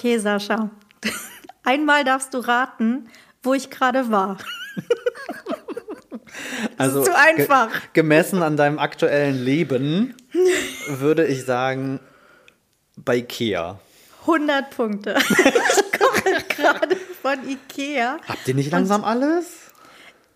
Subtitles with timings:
[0.00, 0.70] Okay, Sascha.
[1.62, 3.10] Einmal darfst du raten,
[3.42, 4.38] wo ich gerade war.
[6.78, 7.70] Also zu einfach.
[7.70, 10.14] Ge gemessen an deinem aktuellen Leben
[10.88, 12.00] würde ich sagen
[12.96, 13.78] bei Ikea.
[14.22, 15.16] 100 Punkte.
[15.28, 18.18] ich komme gerade von Ikea.
[18.26, 19.69] Habt ihr nicht langsam alles?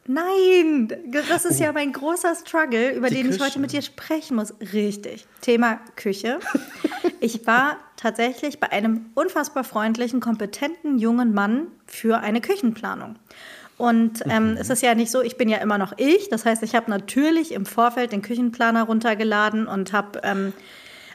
[0.06, 0.92] Nein,
[1.30, 3.44] das ist ja mein großer Struggle, über Die den ich Küche.
[3.44, 4.52] heute mit dir sprechen muss.
[4.72, 5.26] Richtig.
[5.40, 6.38] Thema Küche.
[7.20, 13.16] Ich war tatsächlich bei einem unfassbar freundlichen, kompetenten jungen Mann für eine Küchenplanung.
[13.78, 14.56] Und ähm, Mhm.
[14.58, 16.28] es ist ja nicht so, ich bin ja immer noch ich.
[16.28, 20.52] Das heißt, ich habe natürlich im Vorfeld den Küchenplaner runtergeladen und habe ähm,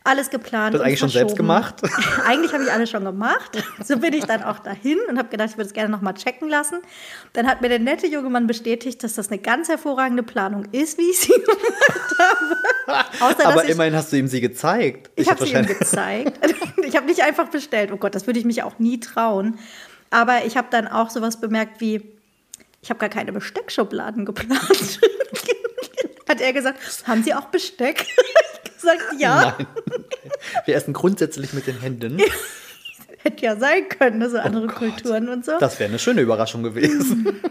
[0.03, 0.73] alles geplant.
[0.73, 1.75] Das eigentlich schon selbst gemacht?
[2.25, 3.63] Eigentlich habe ich alles schon gemacht.
[3.83, 6.13] So bin ich dann auch dahin und habe gedacht, ich würde es gerne noch mal
[6.13, 6.79] checken lassen.
[7.33, 10.97] Dann hat mir der nette junge Mann bestätigt, dass das eine ganz hervorragende Planung ist,
[10.97, 13.05] wie ich sie gemacht habe.
[13.19, 15.11] Außer, Aber ich, immerhin hast du ihm sie gezeigt.
[15.15, 16.39] ich habe hab sie ihm gezeigt.
[16.89, 17.91] Ich habe nicht einfach bestellt.
[17.93, 19.59] Oh Gott, das würde ich mich auch nie trauen.
[20.09, 22.01] Aber ich habe dann auch sowas bemerkt wie,
[22.81, 24.99] ich habe gar keine Besteckschubladen geplant.
[26.29, 28.05] Hat er gesagt, haben Sie auch Besteck?
[28.63, 29.55] Ich gesagt, ja.
[29.57, 29.67] Nein.
[30.63, 32.21] Wir essen grundsätzlich mit den Händen.
[33.23, 34.69] Hätte ja sein können, ne, so andere Oh.
[34.69, 35.59] Kulturen und so.
[35.59, 37.41] Das wäre eine schöne Überraschung gewesen.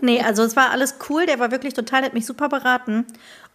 [0.00, 1.26] Nee, also es war alles cool.
[1.26, 3.04] Der war wirklich total, hat mich super beraten.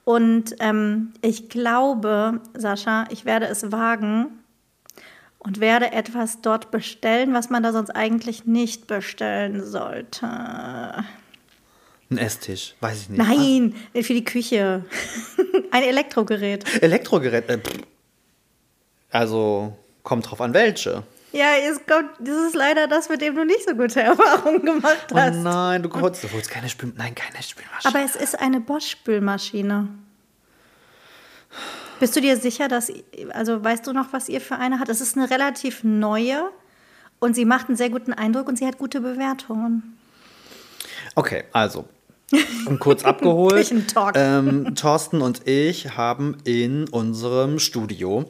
[0.04, 4.28] Und ähm, ich glaube, Sascha, ich werde es wagen
[5.40, 10.28] und werde etwas dort bestellen, was man da sonst eigentlich nicht bestellen sollte.
[12.12, 13.18] Ein Esstisch, weiß ich nicht.
[13.18, 14.86] Nein, für die Küche.
[15.72, 16.64] Ein Elektrogerät.
[16.82, 17.50] Elektrogerät.
[17.50, 17.60] Äh,
[19.12, 21.04] also kommt drauf an, welche.
[21.32, 25.08] Ja, es kommt, das ist leider das, mit dem du nicht so gute Erfahrungen gemacht
[25.12, 25.36] Oh hast.
[25.38, 26.94] nein, du holst, du holst keine Spül...
[26.96, 27.94] Nein, keine Spülmaschine.
[27.94, 29.88] Aber es ist eine Bosch-Spülmaschine.
[32.00, 32.92] Bist du dir sicher, dass,
[33.34, 34.90] also weißt du noch, was ihr für eine hat?
[34.90, 36.50] Es ist eine relativ neue
[37.20, 39.98] und sie macht einen sehr guten Eindruck und sie hat gute Bewertungen.
[41.16, 41.86] Okay, also.
[42.66, 43.74] Und kurz abgeholt.
[44.16, 48.26] Ähm, Thorsten und ich haben in unserem Studio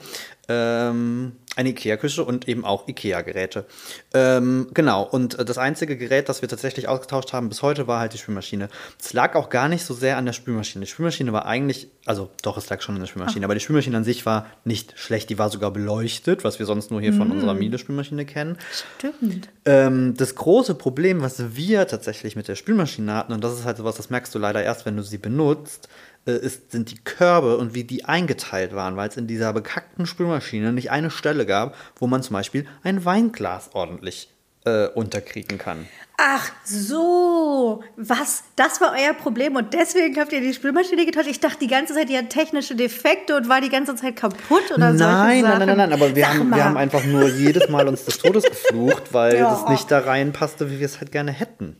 [0.47, 3.65] ähm, eine Ikea-Küche und eben auch Ikea-Geräte.
[4.13, 7.99] Ähm, genau, und äh, das einzige Gerät, das wir tatsächlich ausgetauscht haben bis heute, war
[7.99, 8.69] halt die Spülmaschine.
[9.01, 10.85] Es lag auch gar nicht so sehr an der Spülmaschine.
[10.85, 13.97] Die Spülmaschine war eigentlich, also doch, es lag schon an der Spülmaschine, aber die Spülmaschine
[13.97, 15.29] an sich war nicht schlecht.
[15.29, 18.57] Die war sogar beleuchtet, was wir sonst nur hier von unserer Miele-Spülmaschine kennen.
[18.97, 19.49] Stimmt.
[19.65, 23.77] Ähm, das große Problem, was wir tatsächlich mit der Spülmaschine hatten, und das ist halt
[23.77, 25.89] sowas, das merkst du leider erst, wenn du sie benutzt,
[26.31, 30.73] ist, sind die Körbe und wie die eingeteilt waren, weil es in dieser bekackten Spülmaschine
[30.73, 34.29] nicht eine Stelle gab, wo man zum Beispiel ein Weinglas ordentlich
[34.65, 35.87] äh, unterkriegen kann.
[36.17, 38.43] Ach so, was?
[38.55, 41.27] Das war euer Problem und deswegen habt ihr die Spülmaschine getauscht?
[41.27, 44.63] Ich dachte die ganze Zeit, die hat technische Defekte und war die ganze Zeit kaputt
[44.73, 46.55] oder solche Nein, nein, nein, nein, nein, aber wir Sag haben, mal.
[46.57, 49.51] wir haben einfach nur jedes Mal uns des Todes geflucht, weil Ja.
[49.51, 51.75] das nicht da reinpasste, wie wir es halt gerne hätten.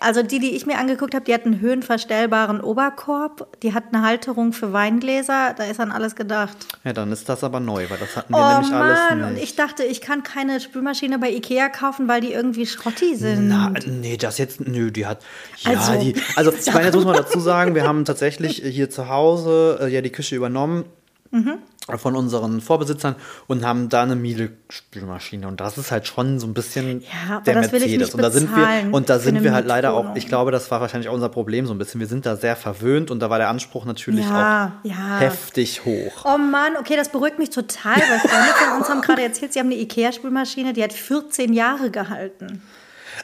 [0.00, 4.02] Also die, die ich mir angeguckt habe, die hat einen höhenverstellbaren Oberkorb, die hat eine
[4.06, 6.56] Halterung für Weingläser, da ist an alles gedacht.
[6.84, 9.28] Ja, dann ist das aber neu, weil das hatten wir Oh nämlich alles Mann, nicht.
[9.28, 13.48] und ich dachte, ich kann keine Spülmaschine bei Ikea kaufen, weil die irgendwie schrotti sind.
[13.48, 15.20] Na, nee, das jetzt, nö, die hat,
[15.58, 18.90] ja, Also, die, also ich meine, jetzt muss man dazu sagen, wir haben tatsächlich hier
[18.90, 20.84] zu Hause äh, ja die Küche übernommen
[21.32, 21.58] Mhm.
[21.96, 23.14] Von unseren Vorbesitzern
[23.46, 27.54] und haben da eine Miele-Spülmaschine und das ist halt schon so ein bisschen Ja, der
[27.54, 30.16] das will ich Mercedes und da sind wir und da sind wir halt leider auch,
[30.16, 32.56] ich glaube, das war wahrscheinlich auch unser Problem so ein bisschen, wir sind da sehr
[32.56, 35.18] verwöhnt und da war der Anspruch natürlich Ja, auch ja.
[35.18, 36.24] heftig hoch.
[36.24, 39.60] Oh Mann, okay, das beruhigt mich total, weil Freunde von uns haben gerade erzählt, sie
[39.60, 42.62] haben eine Ikea-Spülmaschine, die hat 14 Jahre gehalten.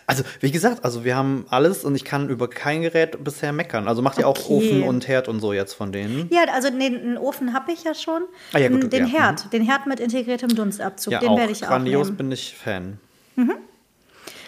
[0.06, 3.88] Also, wie gesagt, also wir haben alles und ich kann über kein Gerät bisher meckern.
[3.88, 4.52] Also macht ihr auch Okay.
[4.54, 6.28] Ofen und Herd und so jetzt von denen?
[6.30, 8.22] Ja, also den, einen Ofen habe ich ja schon.
[8.52, 11.52] Ah ja, gut, den ja, Herd, den Herd mit integriertem Dunstabzug, Ja, den auch werde
[11.52, 12.16] ich auch grandios nehmen.
[12.16, 12.98] bin ich Fan.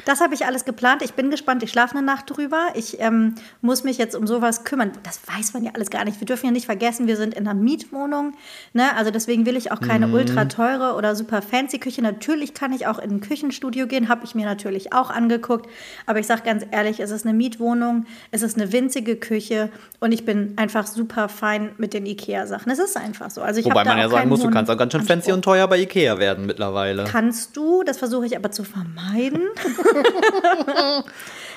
[0.05, 1.03] Das habe ich alles geplant.
[1.03, 1.63] Ich bin gespannt.
[1.63, 2.69] Ich schlafe eine Nacht drüber.
[2.75, 4.93] Ich ähm, muss mich jetzt um sowas kümmern.
[5.03, 6.21] Das weiß man ja alles gar nicht.
[6.21, 8.35] Wir dürfen ja nicht vergessen, wir sind in einer Mietwohnung.
[8.73, 8.85] Ne?
[8.97, 10.15] Also deswegen will ich auch keine Mhm.
[10.15, 12.03] ultra teure oder super fancy Küche.
[12.03, 14.09] Natürlich kann ich auch in ein Küchenstudio gehen.
[14.09, 15.69] Habe ich mir natürlich auch angeguckt.
[16.07, 18.07] Aber ich sage ganz ehrlich, es ist eine Mietwohnung.
[18.31, 19.71] Es ist eine winzige Küche.
[20.01, 22.71] Und ich bin einfach super fein mit den Ikea-Sachen.
[22.71, 23.41] Es ist einfach so.
[23.43, 25.35] Also ich Wobei man ja sagen muss, du kannst auch ganz schön fancy Anspruch.
[25.37, 27.05] und teuer bei Ikea werden mittlerweile.
[27.05, 29.41] Kannst du, das versuche ich aber zu vermeiden.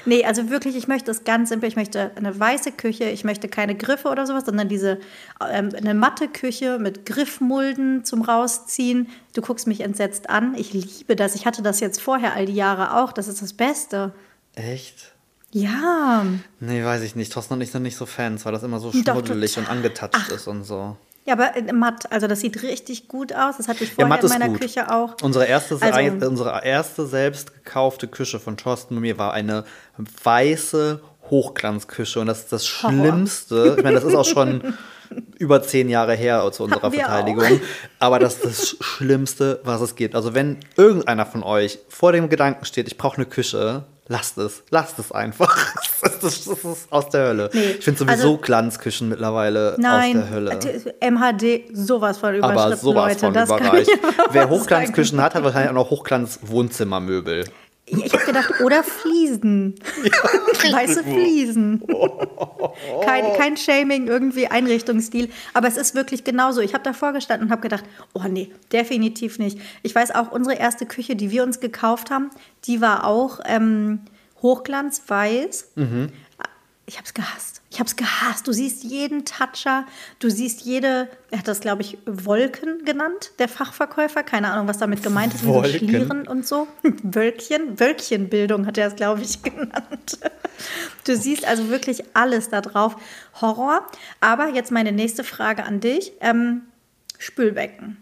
[0.05, 1.69] nee, also wirklich, ich möchte es ganz simpel.
[1.69, 4.99] Ich möchte eine weiße Küche, ich möchte keine Griffe oder sowas, sondern diese
[5.41, 9.09] ähm, eine matte Küche mit Griffmulden zum Rausziehen.
[9.33, 10.55] Du guckst mich entsetzt an.
[10.55, 11.35] Ich liebe das.
[11.35, 13.11] Ich hatte das jetzt vorher all die Jahre auch.
[13.11, 14.13] Das ist das Beste.
[14.55, 15.13] Echt?
[15.51, 16.25] Ja.
[16.59, 17.31] Nee, weiß ich nicht.
[17.31, 20.47] Thorsten und ich sind nicht so Fans, weil das immer so schmuddelig und angetatscht ist
[20.47, 20.97] und so.
[21.27, 23.57] Ja, aber äh, matt, also das sieht richtig gut aus.
[23.57, 24.61] Das hatte ich vorher matt in meiner gut.
[24.61, 25.15] Küche auch.
[25.21, 29.65] Unsere erste, Also- ei- unsere erste selbst gekaufte Küche von Thorsten und mir war eine
[30.23, 32.65] weiße Hochglanzküche und das ist das.
[32.65, 33.75] Schlimmste.
[33.77, 34.73] Ich meine, das ist auch schon
[35.37, 37.59] über zehn Jahre her zu unserer Verteidigung.
[37.99, 40.15] Aber das ist das Schlimmste, was es gibt.
[40.15, 44.63] Also wenn irgendeiner von euch vor dem Gedanken steht, ich brauche eine Küche, lasst es.
[44.69, 45.57] Lasst es einfach.
[46.21, 47.49] Das ist, das ist aus der Hölle.
[47.53, 50.59] Nee, Ich finde sowieso also- Glanzküchen mittlerweile Nein, aus der Hölle.
[50.99, 53.19] äh, MHD, sowas von überschritten, Aber sowas Leute.
[53.19, 53.87] von das kann überreich.
[53.87, 57.45] ich aber Wer Hochglanzküchen hat, hat wahrscheinlich auch noch Hochglanz-Wohnzimmermöbel.
[57.89, 59.75] Ich habe gedacht, oder Fliesen.
[60.73, 61.81] Weiße Fliesen.
[63.05, 65.29] kein, kein Shaming, irgendwie Einrichtungsstil.
[65.53, 66.59] Aber es ist wirklich genauso.
[66.59, 69.57] Ich habe davor gestanden und habe gedacht, oh nee, definitiv nicht.
[69.83, 72.29] Ich weiß auch, unsere erste Küche, die wir uns gekauft haben,
[72.65, 74.01] die war auch ähm,
[74.41, 75.73] hochglanzweiß.
[76.89, 77.61] Ich habe es gehasst.
[77.69, 78.47] Ich habe es gehasst.
[78.47, 79.85] Du siehst jeden Toucher,
[80.19, 84.23] du siehst jede, er hat das, glaube ich, Wolken genannt, der Fachverkäufer.
[84.23, 85.89] Keine Ahnung, was damit gemeint ist, wie so Wolken?
[85.89, 86.67] Schlieren und so.
[87.03, 90.19] Wölkchen, Wölkchenbildung hat er es, glaube ich, genannt.
[91.03, 92.95] Du siehst also wirklich alles da drauf.
[93.41, 93.85] Horror.
[94.21, 96.13] Aber jetzt meine nächste Frage an dich.
[96.21, 96.63] Ähm,
[97.19, 97.97] Spülbecken.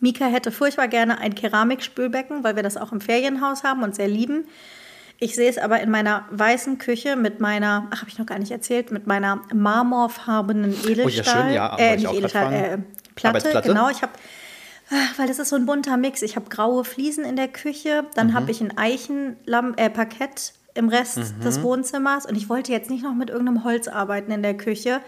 [0.00, 4.08] Mika hätte furchtbar gerne ein Keramikspülbecken, weil wir das auch im Ferienhaus haben und sehr
[4.08, 4.46] lieben.
[5.20, 8.38] Ich sehe es aber in meiner weißen Küche mit meiner, ach, habe ich noch gar
[8.38, 11.44] nicht erzählt, mit meiner marmorfarbenen Edelstahl.
[11.46, 12.78] schön, ja, wollte äh, ich nicht Edelstahl, äh,
[13.16, 13.88] Platte, genau.
[13.90, 14.12] Ich habe,
[15.16, 16.22] weil das ist so ein bunter Mix.
[16.22, 18.06] Ich habe graue Fliesen in der Küche, Mhm.
[18.14, 21.40] dann habe ich ein Eichenparkett äh, im Rest Mhm.
[21.42, 25.00] des Wohnzimmers und ich wollte jetzt nicht noch mit irgendeinem Holz arbeiten in der Küche.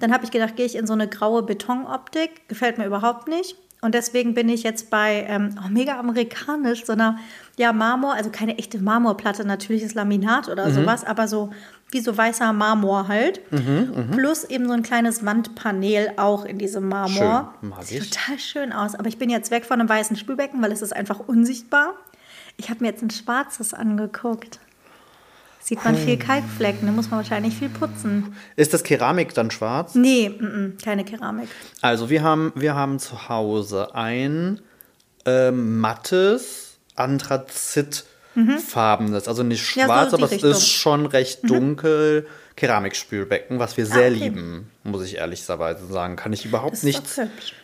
[0.00, 2.48] Dann habe ich gedacht, gehe ich in so eine graue Betonoptik.
[2.48, 3.56] Gefällt mir überhaupt nicht.
[3.80, 7.18] Und deswegen bin ich jetzt bei ähm, oh, mega amerikanisch, so einer
[7.56, 10.74] ja, Marmor, also keine echte Marmorplatte, natürliches Laminat oder Mhm.
[10.74, 11.50] sowas, aber so
[11.90, 13.40] wie so weißer Marmor halt.
[13.52, 17.54] Mhm, Plus eben so ein kleines Wandpanel auch in diesem Marmor.
[17.60, 18.10] Schön, mag Sieht ich.
[18.10, 18.94] total schön aus.
[18.96, 21.94] Aber ich bin jetzt weg von einem weißen Spülbecken, weil es ist einfach unsichtbar.
[22.56, 24.58] Ich habe mir jetzt ein schwarzes angeguckt.
[25.60, 26.02] Sieht man Hm.
[26.02, 28.34] viel Kalkflecken, da muss man wahrscheinlich viel putzen.
[28.56, 29.94] Ist das Keramik dann schwarz?
[29.94, 31.48] Nee, mm, mm, keine Keramik.
[31.80, 34.60] Also wir haben, wir haben zu Hause ein
[35.26, 36.63] ähm, mattes,
[36.94, 39.80] anthrazitfarbenes, also nicht Mhm.
[39.80, 40.50] Ja, so schwarz, aber es Richtung.
[40.50, 40.56] Mhm.
[40.56, 42.26] ist schon recht dunkel.
[42.56, 44.14] Keramikspülbecken, was wir sehr Ah, okay.
[44.14, 46.14] lieben, muss ich ehrlicherweise sagen.
[46.14, 47.18] Kann ich überhaupt nichts.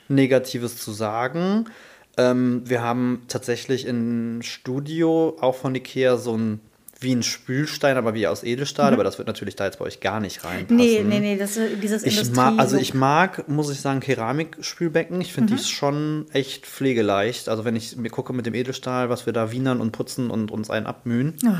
[0.08, 1.66] Negatives zu sagen.
[2.16, 6.60] Ähm, wir haben tatsächlich im Studio auch von Ikea so ein
[7.02, 10.00] wie ein Spülstein, aber wie aus Edelstahl, aber das wird natürlich da jetzt bei euch
[10.00, 10.76] gar nicht reinpassen.
[10.76, 10.82] Mhm.
[10.82, 12.58] Nee, nee, nee, das ist dieses Ich Industrie.
[12.58, 15.20] also ich mag, muss ich sagen, Keramikspülbecken.
[15.20, 15.56] Ich finde Mhm.
[15.56, 17.48] die schon echt pflegeleicht.
[17.48, 20.50] Also wenn ich mir gucke mit dem Edelstahl, was wir da wienern und putzen und
[20.50, 21.34] uns einen abmühen.
[21.46, 21.50] Oh,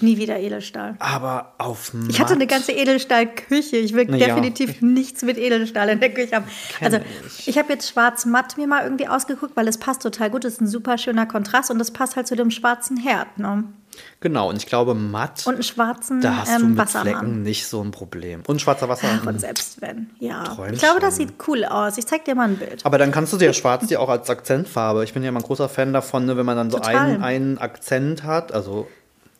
[0.00, 0.96] nie wieder Edelstahl.
[0.98, 3.76] Aber auf matt, Ich hatte eine ganze Edelstahlküche.
[3.76, 4.26] Ich will Na ja.
[4.28, 6.46] definitiv nichts mit Edelstahl in der Küche haben.
[6.80, 6.98] Also
[7.38, 7.48] ich.
[7.48, 10.44] ich habe jetzt schwarz-matt mir mal irgendwie ausgeguckt, weil es passt total gut.
[10.44, 13.38] Es ist ein super schöner Kontrast und es passt halt zu dem schwarzen Herd.
[13.38, 13.64] Ne?
[14.20, 17.12] Genau, und ich glaube, matt, Und einen schwarzen da hast du ähm, mit Wassermann.
[17.12, 18.42] Flecken nicht so ein Problem.
[18.46, 19.08] Und schwarzer Wasser.
[19.22, 20.44] Ach, und selbst wenn, ja.
[20.44, 21.98] Träum Ich glaube, das sieht cool aus.
[21.98, 22.84] Ich zeig dir mal ein Bild.
[22.84, 25.04] aber dann kannst du dir schwarz dir auch als Akzentfarbe.
[25.04, 27.58] Ich bin ja immer ein großer Fan davon, ne, wenn man dann so einen, einen
[27.58, 28.52] Akzent hat.
[28.52, 28.88] Also,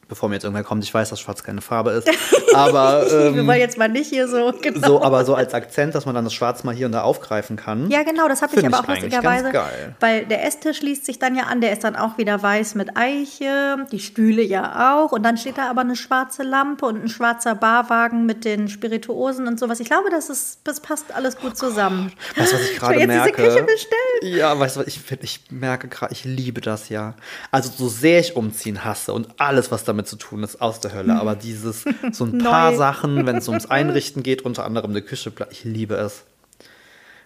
[0.09, 2.09] bevor mir jetzt irgendwer kommt, ich weiß, dass schwarz keine Farbe ist.
[2.55, 4.87] Aber Wir ähm, wollen jetzt mal nicht hier so genau.
[4.87, 7.57] so, aber so als Akzent, dass man dann das Schwarz mal hier und da aufgreifen
[7.57, 7.91] kann.
[7.91, 9.53] Ja, genau, das habe ich aber auch lustigerweise.
[10.01, 12.97] Weil der Esstisch schließt sich dann ja an, der ist dann auch wieder weiß mit
[12.97, 15.13] Eiche, die Stühle ja auch.
[15.13, 19.47] Und dann steht da aber eine schwarze Lampe und ein schwarzer Barwagen mit den Spirituosen
[19.47, 19.81] und sowas.
[19.81, 22.13] Ich glaube, das, ist, das passt alles gut zusammen.
[22.37, 23.33] Weißt du, was ich gerade jetzt diese merke?
[23.33, 24.37] Küche bestellen.
[24.37, 27.15] Ja, weißt du, was ich, ich merke gerade, ich liebe das ja.
[27.51, 30.95] Also, so sehr ich umziehen hasse und alles, was damit zu tun ist, aus der
[30.95, 31.15] Hölle.
[31.15, 32.75] Aber dieses, so ein paar.
[32.75, 36.25] Sachen, wenn es ums Einrichten geht, unter anderem eine Küche, ich liebe es.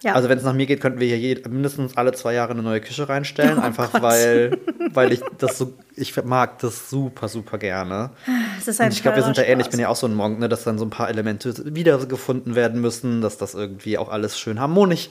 [0.03, 0.13] Ja.
[0.13, 2.81] Also, wenn es nach mir geht, könnten wir hier mindestens alle zwei Jahre eine neue
[2.81, 3.59] Küche reinstellen.
[3.59, 4.01] Oh einfach Gott.
[4.01, 4.57] weil,
[4.93, 8.09] weil ich das so, ich mag das super, super gerne.
[8.57, 9.67] es ist ein Und ich glaube, wir sind da ähnlich.
[9.67, 12.55] Ich bin ja auch so ein Monk, ne, dass dann so ein paar Elemente wiedergefunden
[12.55, 15.09] werden müssen, dass das irgendwie auch alles schön harmonisch.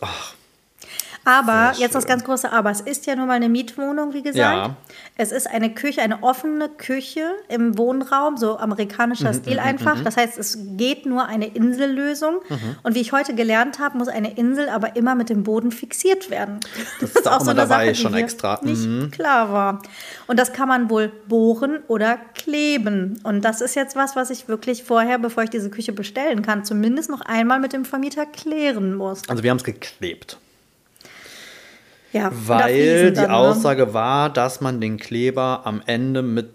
[0.00, 0.34] Ach,
[1.24, 4.36] Aber, jetzt das ganz große Aber, es ist ja nun mal eine Mietwohnung, wie gesagt.
[4.36, 4.76] Ja.
[5.16, 10.02] Es ist eine Küche, eine offene Küche im Wohnraum, so amerikanischer Mhm, Stil einfach.
[10.02, 12.40] Das heißt, es geht nur eine Insellösung.
[12.48, 12.76] Mhm.
[12.82, 16.30] Und wie ich heute gelernt habe, muss eine Insel aber immer mit dem Boden fixiert
[16.30, 16.60] werden.
[17.00, 18.60] Das, ist auch immer dabei, schon die extra.
[18.62, 18.98] Mhm.
[19.00, 19.82] Nicht klar war.
[20.26, 23.20] Und das kann man wohl bohren oder kleben.
[23.22, 26.64] Und das ist jetzt was, was ich wirklich vorher, bevor ich diese Küche bestellen kann,
[26.64, 29.22] zumindest noch einmal mit dem Vermieter klären muss.
[29.28, 30.38] Also wir haben es geklebt.
[32.14, 33.34] Ja, Weil die dann, ne?
[33.36, 36.50] Aussage war, dass man den Kleber am Ende mit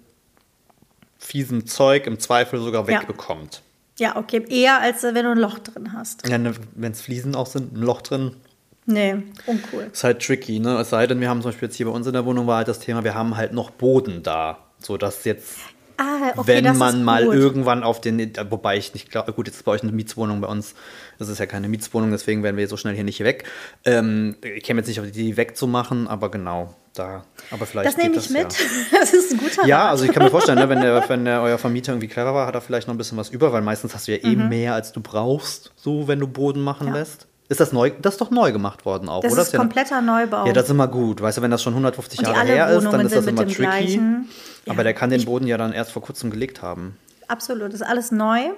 [1.17, 2.99] fiesem Zeug im Zweifel sogar Ja.
[3.01, 3.61] wegbekommt.
[3.99, 4.45] Ja, okay.
[4.49, 6.27] Eher als äh, wenn du ein Loch drin hast.
[6.29, 8.37] Ja, ne, wenn es Fliesen auch sind, ein Loch drin,
[8.85, 9.89] Nee, uncool.
[9.91, 10.77] ist halt tricky, ne?
[10.79, 12.57] Es sei denn, wir haben zum Beispiel jetzt hier bei uns in der Wohnung war
[12.57, 14.57] halt das Thema, wir haben halt noch Boden da.
[14.79, 15.57] So dass jetzt,
[15.99, 17.35] Ah, okay, wenn das man mal gut.
[17.35, 20.47] irgendwann auf den, wobei ich nicht glaube, gut, jetzt ist bei euch eine Mietswohnung, bei
[20.47, 20.73] uns
[21.17, 23.43] das ist ja keine Mietswohnung, deswegen werden wir so schnell hier nicht weg.
[23.85, 27.25] Ähm, ich käme jetzt nicht auf die Idee wegzumachen, aber genau, da.
[27.51, 28.53] Aber vielleicht Das nehme ich mit.
[28.57, 28.65] Ja.
[28.99, 29.89] Das ist ein guter Ja, Rat.
[29.91, 32.47] also ich kann mir vorstellen, ne, wenn, der, wenn der, euer Vermieter irgendwie clever war,
[32.47, 34.73] hat er vielleicht noch ein bisschen was über, weil meistens hast du ja eh mehr,
[34.75, 36.93] als du brauchst, so wenn du Boden machen Mhm.
[36.93, 36.99] Ja.
[36.99, 37.27] lässt.
[37.49, 37.91] Ist das neu?
[38.01, 39.41] Das ist doch neu gemacht worden auch, das oder?
[39.41, 40.45] ist ja, kompletter Neubau.
[40.45, 41.19] ja, das ist immer gut.
[41.21, 43.41] Weißt du, wenn das schon 150 Und die Jahre her ist, dann ist das immer
[43.43, 43.55] tricky.
[43.55, 44.29] gleichen.
[44.65, 44.73] Ja.
[44.73, 46.95] Aber der kann den Boden ja dann erst vor kurzem gelegt haben.
[47.27, 48.49] Absolut, das ist alles neu.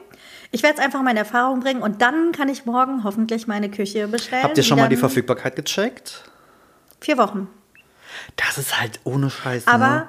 [0.52, 3.70] Ich werde es einfach mal in Erfahrung bringen und dann kann ich morgen hoffentlich meine
[3.72, 4.44] Küche bestellen.
[4.44, 6.24] Habt ihr schon mal die Verfügbarkeit gecheckt?
[7.00, 7.48] Vier Wochen.
[8.36, 9.68] Das ist halt ohne Scheiß.
[9.68, 10.08] Aber- ne?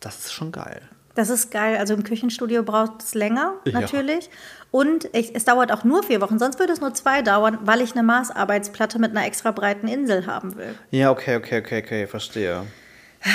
[0.00, 0.80] Das ist schon geil.
[1.20, 1.76] Das ist geil.
[1.76, 3.78] Also im Küchenstudio braucht es länger, Ja.
[3.78, 4.30] natürlich.
[4.70, 7.82] Und ich, es dauert auch nur vier Wochen, sonst würde es nur zwei dauern, weil
[7.82, 10.74] ich eine Maßarbeitsplatte mit einer extra breiten Insel haben will.
[10.90, 12.62] Ja, okay, okay, okay, okay, verstehe.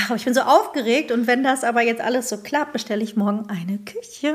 [0.07, 3.15] Aber ich bin so aufgeregt und wenn das aber jetzt alles so klappt, bestelle ich
[3.15, 4.33] morgen eine Küche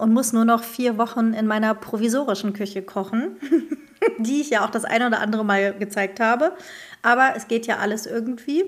[0.00, 3.36] und muss nur noch vier Wochen in meiner provisorischen Küche kochen,
[4.18, 6.52] die ich ja auch das eine oder andere Mal gezeigt habe.
[7.02, 8.64] Aber es geht ja alles irgendwie.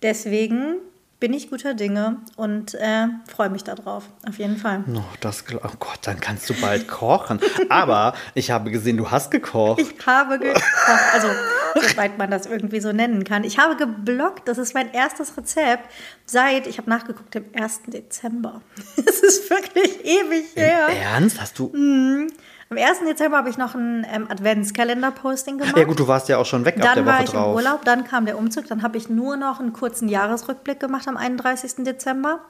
[0.00, 0.76] Deswegen
[1.18, 4.84] bin ich guter Dinge und äh, freue mich darauf, auf jeden Fall.
[4.94, 7.40] Oh, das, oh Gott, dann kannst du bald kochen.
[7.70, 9.80] Aber ich habe gesehen, du hast gekocht.
[9.80, 10.62] Ich habe gekocht,
[11.12, 11.28] also
[11.74, 13.44] soweit man das irgendwie so nennen kann.
[13.44, 15.90] Ich habe geblockt, das ist mein erstes Rezept
[16.26, 17.82] seit, ich habe nachgeguckt, dem 1.
[17.86, 18.60] Dezember.
[19.08, 20.88] Es ist wirklich ewig her.
[20.88, 21.40] Ernst?
[21.40, 21.72] Hast du.
[22.68, 23.00] Am 1.
[23.08, 25.76] Dezember habe ich noch ein ähm, Adventskalender-Posting gemacht.
[25.76, 27.46] Ja, gut, du warst ja auch schon weg ab dann der war Woche ich drauf.
[27.50, 31.06] im Urlaub, dann kam der Umzug, dann habe ich nur noch einen kurzen Jahresrückblick gemacht
[31.06, 31.84] am 31.
[31.84, 32.40] Dezember.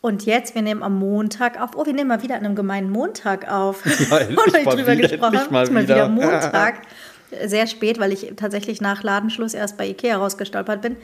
[0.00, 1.70] Und jetzt, wir nehmen am Montag auf.
[1.74, 3.84] Oh, wir nehmen mal wieder an einem gemeinen Montag auf.
[4.10, 5.94] Ja, Und ich mal drüber wieder, gesprochen mal mal wieder.
[5.96, 6.82] wieder Montag.
[7.46, 10.96] Sehr spät, weil ich tatsächlich nach Ladenschluss erst bei Ikea rausgestolpert bin.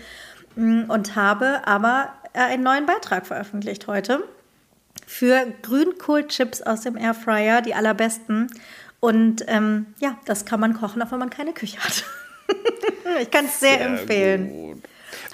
[0.55, 4.23] Mm, Und habe aber äh, einen neuen Beitrag veröffentlicht heute
[5.13, 8.51] für Grünkohlchips aus dem Airfryer, die allerbesten.
[8.99, 12.05] Und ähm, ja, das kann man kochen, auch wenn man keine Küche hat.
[13.21, 14.49] ich kann es sehr, empfehlen.
[14.49, 14.83] Gut.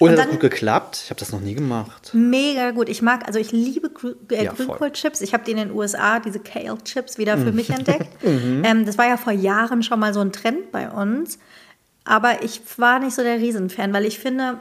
[0.01, 1.01] Und, Und hat das gut geklappt?
[1.05, 2.11] Ich habe das noch nie gemacht.
[2.13, 2.89] Mega gut.
[2.89, 4.53] Ich mag, also ich liebe Grü äh, Ja.
[4.53, 5.21] Grünkohlchips.
[5.21, 8.09] Ich habe die in den USA, diese Kale-Chips, wieder für mich entdeckt.
[8.25, 11.39] ähm, das war ja vor Jahren schon mal so ein Trend bei uns.
[12.05, 14.59] Aber ich war nicht so der Riesenfan, weil ich finde,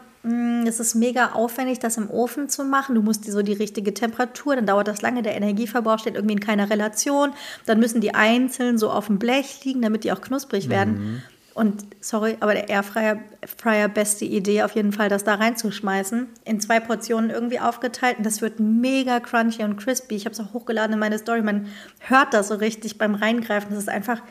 [0.68, 2.96] es ist mega aufwendig, das im Ofen zu machen.
[2.96, 6.34] Du musst die so die richtige Temperatur, dann dauert das lange, der Energieverbrauch steht irgendwie
[6.34, 7.32] in keiner Relation.
[7.66, 11.24] Dann müssen die einzeln so auf dem Blech liegen, damit die auch knusprig werden.
[11.58, 13.20] Und sorry, aber der Airfryer,
[13.58, 16.28] Fryer beste Idee auf jeden Fall, das da reinzuschmeißen.
[16.46, 18.20] In zwei Portionen irgendwie aufgeteilt.
[18.20, 20.16] Und das wird mega crunchy und crispy.
[20.16, 21.42] Ich habe es auch hochgeladen in meine Story.
[21.42, 21.66] Man
[21.98, 23.72] hört das so richtig beim Reingreifen.
[23.72, 24.22] Das ist einfach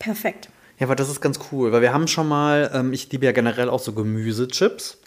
[0.00, 0.48] perfekt.
[0.80, 3.30] Ja, aber das ist ganz cool, weil wir haben schon mal, ähm, ich liebe ja
[3.30, 4.98] generell auch so Gemüsechips.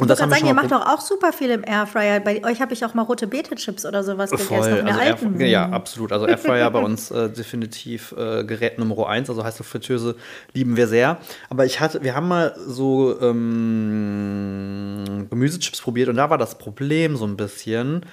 [0.00, 2.20] Und das ich haben wir sagen, schon ihr macht doch auch super viel im Airfryer.
[2.20, 4.48] Bei euch habe ich auch mal rote Beete-Chips oder sowas gegessen.
[4.48, 6.12] Voll, auf der also alten ja, absolut.
[6.12, 10.14] Also Airfryer bei uns äh, definitiv äh, Gerät Nummer eins, also heißt Fritteuse
[10.52, 11.18] lieben wir sehr.
[11.50, 17.16] Aber ich hatte, wir haben mal so ähm, Gemüsechips probiert und da war das Problem
[17.16, 18.06] so ein bisschen,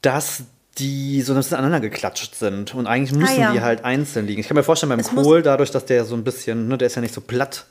[0.00, 0.44] dass
[0.78, 3.52] die so ein bisschen aneinander geklatscht sind und eigentlich müssen ja.
[3.52, 4.40] die halt einzeln liegen.
[4.40, 6.86] Ich kann mir vorstellen, beim Es Kohl, dadurch, dass der so ein bisschen, ne, der
[6.86, 7.66] ist ja nicht so platt.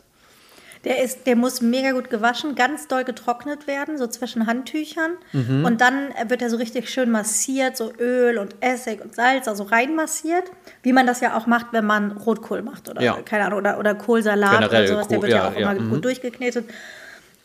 [0.88, 5.18] Der, ist, der muss mega gut gewaschen, ganz doll getrocknet werden, so zwischen Handtüchern.
[5.34, 5.66] Mhm.
[5.66, 9.64] Und dann wird er so richtig schön massiert, so Öl und Essig und Salz, also
[9.64, 10.46] reinmassiert.
[10.84, 13.18] Wie man das ja auch macht, wenn man Rotkohl macht oder Ja.
[13.26, 15.08] keine Ahnung, oder, oder Kohlsalat Generell oder sowas.
[15.10, 15.90] Der wird ja, ja, auch ja, immer mhm.
[15.90, 16.70] gut durchgeknetet.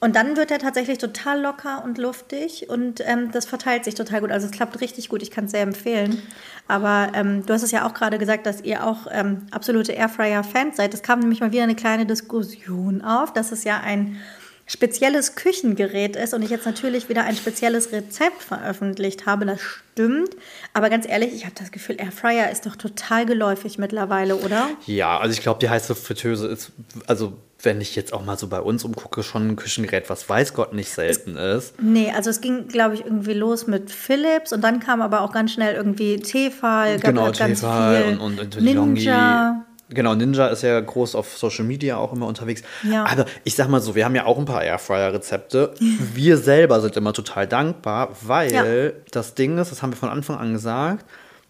[0.02, 4.20] Und dann wird er tatsächlich total locker und luftig und ähm, das verteilt sich total
[4.20, 4.32] gut.
[4.32, 5.22] Also es klappt richtig gut.
[5.22, 6.20] Ich kann es sehr empfehlen.
[6.66, 10.76] Aber ähm, du hast es ja auch gerade gesagt, dass ihr auch ähm, absolute Airfryer-Fans
[10.76, 10.92] seid.
[10.92, 14.20] Es kam nämlich mal wieder eine kleine Diskussion auf, dass es ja ein
[14.66, 19.46] spezielles Küchengerät ist und ich jetzt natürlich wieder ein spezielles Rezept veröffentlicht habe.
[19.46, 20.30] Das stimmt.
[20.72, 24.68] Aber ganz ehrlich, ich habe das Gefühl, Airfryer ist doch total geläufig mittlerweile, oder?
[24.84, 26.72] Ja, also ich glaube, die heiße Fritteuse ist,
[27.06, 30.54] also wenn ich jetzt auch mal so bei uns umgucke, schon ein Küchengerät, was weiß
[30.54, 31.74] Gott nicht selten ist.
[31.80, 35.32] Nee, also es ging, glaube ich, irgendwie los mit Philips und dann kam aber auch
[35.32, 39.64] ganz schnell irgendwie Tefal, gab Genau, halt ganz Tefal viel und, und, und Ninja.
[39.90, 42.62] Genau, Ninja ist ja groß auf Social Media auch immer unterwegs.
[42.82, 43.04] Ja.
[43.04, 45.74] Aber ich sag mal so, wir haben ja auch ein paar Airfryer-Rezepte.
[46.14, 48.92] wir selber sind immer total dankbar, weil Ja.
[49.10, 51.04] das Ding ist, das haben wir von Anfang an gesagt,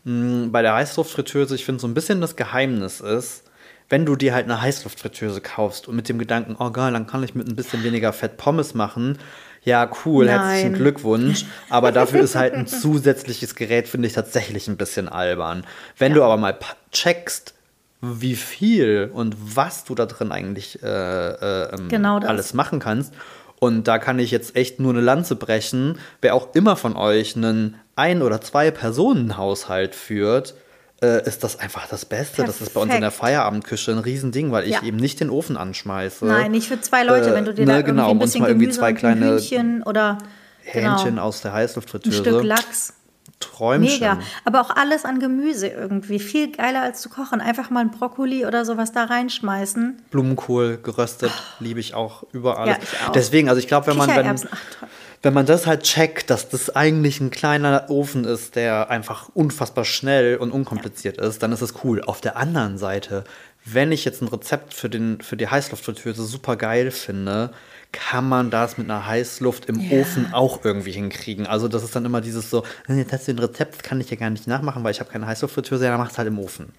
[0.05, 3.45] mh, bei der Heißluftfritteuse, ich finde so ein bisschen das Geheimnis ist,
[3.93, 7.23] wenn du dir halt eine Heißluftfritteuse kaufst und mit dem Gedanken, oh geil, dann kann
[7.23, 9.19] ich mit ein bisschen weniger Fett Pommes machen,
[9.65, 10.41] ja, cool, Nein.
[10.41, 11.45] herzlichen Glückwunsch.
[11.69, 15.65] Aber dafür ist halt ein zusätzliches Gerät, finde ich tatsächlich ein bisschen albern.
[15.99, 16.59] Wenn du aber mal
[16.91, 17.53] checkst,
[18.01, 23.13] wie viel und was du da drin eigentlich äh, äh, ähm, Genau alles machen kannst.
[23.61, 25.99] Und da kann ich jetzt echt nur eine Lanze brechen.
[26.23, 30.55] Wer auch immer von euch einen Ein- oder Zwei-Personen-Haushalt führt,
[31.03, 32.45] äh, ist das einfach das Beste.
[32.45, 33.21] Das ist bei uns in der Perfekt.
[33.21, 34.83] Feierabendküche ein Riesending, weil ich Ja.
[34.83, 36.25] eben nicht den Ofen anschmeiße.
[36.25, 38.25] Nein, nicht für zwei Leute, Äh, wenn du dir ne, da genau, irgendwie ein uns
[38.25, 40.19] bisschen mal irgendwie Gemüse zwei und ein kleine Hühnchen oder
[40.63, 42.17] Hähnchen genau, aus der ein Heißluftfritteuse.
[42.19, 42.95] Stück Lachs.
[43.41, 43.99] Träumchen.
[43.99, 44.19] Mega.
[44.45, 46.21] Aber auch alles an Gemüse irgendwie.
[46.21, 47.41] Viel geiler als zu kochen.
[47.41, 50.01] Einfach mal ein Brokkoli oder sowas da reinschmeißen.
[50.11, 52.77] Blumenkohl geröstet, liebe ich auch über alles.
[52.77, 53.13] Ja, ich auch.
[53.13, 54.39] Deswegen, also ich glaube, wenn man, wenn, ach
[54.79, 54.89] toll.
[55.23, 59.85] Wenn man das halt checkt, dass das eigentlich ein kleiner Ofen ist, der einfach unfassbar
[59.85, 62.03] schnell und unkompliziert ist, dann ist es cool.
[62.03, 63.23] Auf der anderen Seite,
[63.65, 67.53] wenn ich jetzt ein Rezept für, den, für die Heißluftfritteuse super geil finde,
[67.93, 70.01] kann man das mit einer Heißluft im Ja.
[70.01, 71.47] Ofen auch irgendwie hinkriegen.
[71.47, 74.01] Also das ist dann immer dieses so, "Äh, jetzt hast du ein Rezept, das kann
[74.01, 76.39] ich ja gar nicht nachmachen, weil ich habe keine Heißluftfritteuse, ja, dann mach's halt im
[76.39, 76.73] Ofen.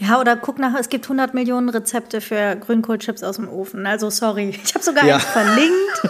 [0.00, 3.86] Ja, oder guck nach, es gibt 100 Millionen Rezepte für Grünkohlchips aus dem Ofen.
[3.86, 5.16] Also sorry, ich habe sogar Ja.
[5.16, 6.00] eins verlinkt.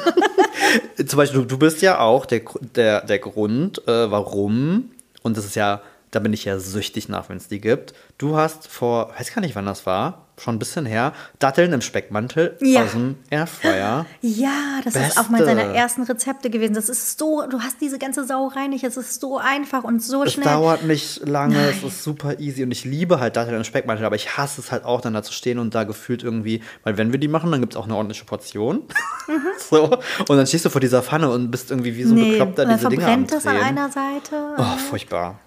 [1.09, 2.43] Zum Beispiel, du, bist ja auch der,
[2.77, 4.91] der, der Grund, äh, warum,
[5.23, 7.95] und das ist ja, da bin ich ja süchtig nach, wenn es die gibt.
[8.19, 11.83] Du hast vor, weiß gar nicht, wann das war, schon ein bisschen her, Datteln im
[11.83, 12.83] Speckmantel Ja.
[12.85, 14.07] aus dem Airfryer.
[14.23, 15.55] Ja, das ist auch mal Beste.
[15.55, 16.73] seiner ersten Rezepte gewesen.
[16.75, 18.83] Das ist so, du hast diese ganze Sauerei nicht.
[18.83, 20.47] Es ist so einfach und so Es schnell.
[20.47, 21.75] dauert nicht lange, Nein.
[21.77, 24.73] es ist super easy und ich liebe halt Datteln im Speckmantel, aber ich hasse es
[24.73, 27.51] halt auch, dann da zu stehen und da gefühlt irgendwie, weil wenn wir die machen,
[27.53, 28.83] dann gibt es auch eine ordentliche Portion.
[29.59, 29.85] so.
[30.27, 32.23] Und dann stehst du vor dieser Pfanne und bist irgendwie wie so ein Mhm.
[32.23, 33.65] nee, Bekloppter diese Dinger am verbrennt das an Drehen.
[33.67, 34.55] einer Seite.
[34.59, 35.39] Oh, furchtbar.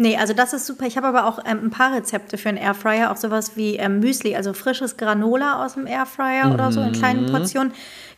[0.00, 0.86] Nee, also das ist super.
[0.86, 3.98] Ich habe aber auch ähm, ein paar Rezepte für einen Airfryer, auch sowas wie ähm,
[3.98, 7.30] Müsli, also frisches Granola aus dem Airfryer oder so in kleinen Mhm.
[7.32, 7.72] Portionen.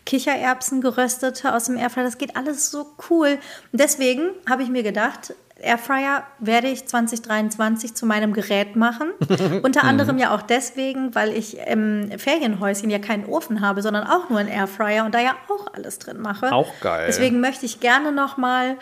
[0.05, 3.39] Kichererbsen geröstete aus dem Airfryer, das geht alles so cool.
[3.73, 9.12] Und deswegen habe ich mir gedacht, Airfryer werde ich 2023 zu meinem Gerät machen.
[9.62, 14.30] Unter anderem ja auch deswegen, weil ich im Ferienhäuschen ja keinen Ofen habe, sondern auch
[14.30, 16.52] nur einen Airfryer und da ja auch alles drin mache.
[16.52, 17.04] Auch geil.
[17.08, 18.76] Deswegen möchte ich gerne noch mal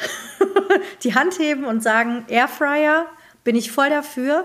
[1.03, 3.07] die Hand heben und sagen, Airfryer
[3.45, 4.45] bin ich voll dafür.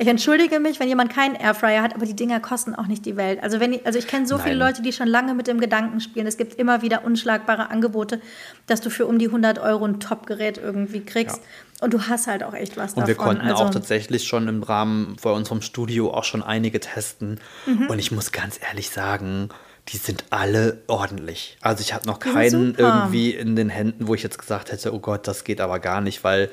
[0.00, 3.16] Ich entschuldige mich, wenn jemand keinen Airfryer hat, aber die Dinger kosten auch nicht die
[3.16, 3.42] Welt.
[3.42, 4.68] Also, wenn ich, also ich kenne so viele Nein.
[4.68, 6.28] Leute, die schon lange mit dem Gedanken spielen.
[6.28, 8.20] Es gibt immer wieder unschlagbare Angebote,
[8.68, 11.40] dass du für um die 100 Euro ein Top-Gerät irgendwie kriegst.
[11.80, 13.08] Und du hast halt auch echt was Und davon.
[13.08, 17.40] wir konnten also, auch tatsächlich schon im Rahmen von unserem Studio auch schon einige testen.
[17.66, 17.88] Mhm.
[17.88, 19.48] Und ich muss ganz ehrlich sagen,
[19.88, 21.56] die sind alle ordentlich.
[21.60, 25.00] Also ich habe noch keinen irgendwie in den Händen, wo ich jetzt gesagt hätte, oh
[25.00, 26.50] Gott, das geht aber gar nicht, weil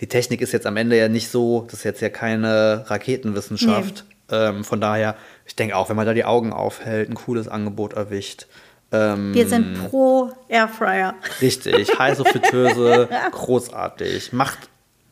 [0.00, 4.04] die Technik ist jetzt am Ende ja nicht so, das ist jetzt ja keine Raketenwissenschaft.
[4.30, 7.92] Ähm, von daher, ich denke auch, wenn man da die Augen aufhält, ein cooles Angebot
[7.92, 8.46] erwischt.
[8.92, 11.14] Ähm, wir sind pro Airfryer.
[11.40, 14.32] Richtig, heiße Fritteuse, großartig.
[14.32, 14.58] Macht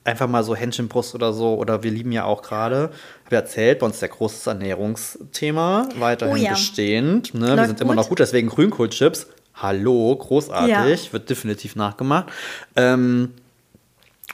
[0.04, 1.54] einfach mal so Hähnchenbrust oder so.
[1.54, 2.90] Oder wir lieben ja auch gerade,
[3.24, 6.50] habe ja erzählt, bei uns ist der großes Ernährungsthema weiterhin Oh ja.
[6.50, 7.34] bestehend.
[7.34, 7.56] Ne?
[7.56, 7.96] Wir sind immer gut.
[7.96, 9.26] noch gut, deswegen Grünkohlchips.
[9.54, 12.26] Hallo, großartig, wird definitiv nachgemacht.
[12.74, 13.34] Ähm,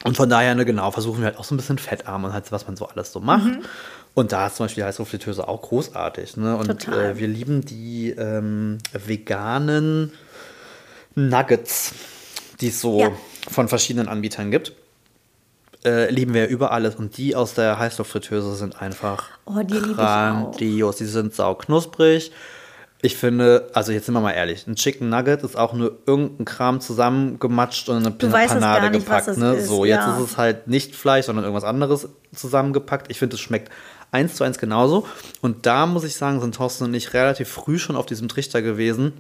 [0.09, 2.51] und von daher, ne, genau, versuchen wir halt auch so ein bisschen fettarm und halt,
[2.51, 3.45] was man so alles so macht.
[3.45, 3.61] Mhm.
[4.15, 6.37] Und da ist zum Beispiel die Heißluftfritteuse auch großartig.
[6.39, 6.57] Ne?
[6.57, 10.13] Und äh, wir lieben die ähm, veganen
[11.15, 11.93] Nuggets,
[12.61, 13.11] die es so Ja.
[13.51, 14.73] von verschiedenen Anbietern gibt.
[15.85, 16.97] Äh, lieben wir über alles.
[16.97, 20.97] Und die aus der Heißluftfritteuse sind einfach Oh, die grandios.
[20.97, 22.33] Die sind sau knusprig.
[23.01, 26.45] Ich finde, also jetzt sind wir mal ehrlich, ein Chicken Nugget ist auch nur irgendein
[26.45, 29.37] Kram zusammengematscht und in eine Du Panade gar nicht, gepackt.
[29.37, 29.55] ne?
[29.55, 30.17] ist, so, jetzt ja.
[30.17, 33.09] ist es halt nicht Fleisch, sondern irgendwas anderes zusammengepackt.
[33.11, 33.71] Ich finde, es schmeckt
[34.11, 35.07] eins zu eins genauso.
[35.43, 38.63] Und da muss ich sagen, sind Thorsten und ich relativ früh schon auf diesem Trichter
[38.63, 39.13] gewesen.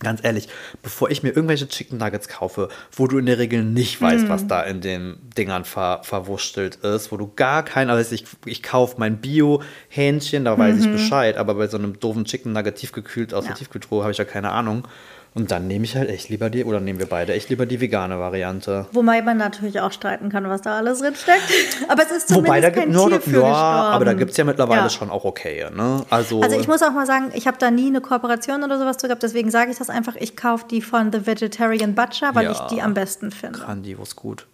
[0.00, 0.48] Ganz ehrlich,
[0.82, 4.28] bevor ich mir irgendwelche Chicken Nuggets kaufe, wo du in der Regel nicht weißt, Mhm.
[4.28, 8.62] was da in den Dingern ver verwurstelt ist, wo du gar kein, also ich, ich
[8.62, 13.34] kaufe mein Bio-Hähnchen, da weiß ich Bescheid, aber bei so einem doofen Chicken Nugget tiefgekühlt
[13.34, 13.48] aus Mhm.
[13.48, 13.54] Ja.
[13.54, 14.86] der Tiefkühltruhe habe ich ja keine Ahnung.
[15.34, 17.80] Und dann nehme ich halt echt lieber die, oder nehmen wir beide echt lieber die
[17.80, 18.86] vegane Variante.
[18.92, 21.42] Wobei man natürlich auch streiten kann, was da alles drin steckt.
[21.88, 23.52] Aber es ist zumindest Wobei, da kein gibt Tier für ja,
[23.92, 24.90] aber da gibt es ja mittlerweile Ja.
[24.90, 26.04] schon auch okay, ne?
[26.10, 28.96] Also, Also ich muss auch mal sagen, ich habe da nie eine Kooperation oder sowas
[28.96, 30.16] zu gehabt, deswegen sage ich das einfach.
[30.16, 32.52] Ich kaufe die von The Vegetarian Butcher, weil Ja.
[32.52, 33.58] ich die am besten finde.
[33.60, 34.46] grandios gut.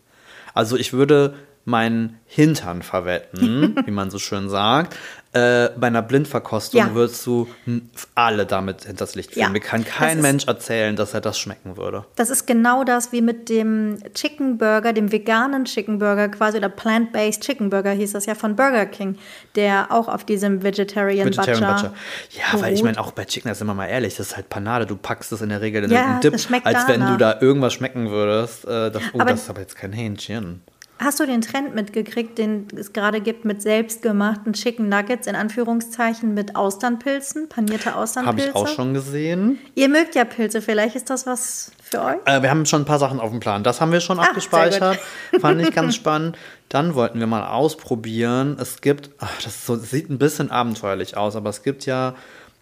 [0.54, 1.34] Also ich würde
[1.64, 4.96] meinen Hintern verwetten, wie man so schön sagt.
[5.34, 6.94] Äh, bei einer Blindverkostung Ja.
[6.94, 9.42] würdest du hm, alle damit hinters Licht führen.
[9.42, 9.48] Ja.
[9.50, 12.04] Mir kann Das kein ist- Mensch erzählen, dass er das schmecken würde.
[12.14, 16.68] Das ist genau das wie mit dem Chicken Burger, dem veganen Chicken Burger quasi, oder
[16.68, 19.18] Plant-Based Chicken Burger hieß das ja von Burger King,
[19.56, 21.88] der auch auf diesem Vegetarian, Vegetarian Butcher.
[21.88, 21.92] Butcher.
[22.30, 22.94] Ja, weil ich beruht.
[22.96, 24.86] meine, auch bei Chicken, sind wir mal ehrlich, das ist halt Panade.
[24.86, 27.18] Du packst es in der Regel in Ja, einen Dip, das als wenn du danach.
[27.18, 28.64] da irgendwas schmecken würdest.
[28.66, 30.62] Äh, das, oh, Aber- das ist aber jetzt kein Hähnchen.
[30.98, 36.34] Hast du den Trend mitgekriegt, den es gerade gibt mit selbstgemachten Chicken Nuggets in Anführungszeichen
[36.34, 38.48] mit Austernpilzen, panierte Habe Austernpilze?
[38.50, 39.58] ich auch schon gesehen.
[39.74, 42.16] Ihr mögt ja Pilze, vielleicht ist das was für euch?
[42.26, 43.64] Äh, wir haben schon ein paar Sachen auf dem Plan.
[43.64, 44.98] Das haben wir schon Ah, abgespeichert.
[45.40, 46.38] Fand ich ganz spannend.
[46.68, 48.56] Dann wollten wir mal ausprobieren.
[48.60, 52.14] Es gibt, ach, das, so, das sieht ein bisschen abenteuerlich aus, aber es gibt ja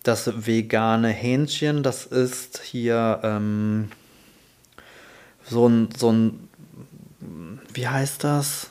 [0.05, 1.83] das vegane Hähnchen.
[1.83, 3.91] Das ist hier ähm,
[5.45, 6.49] so ein, so ein,
[7.75, 8.69] wie heißt das?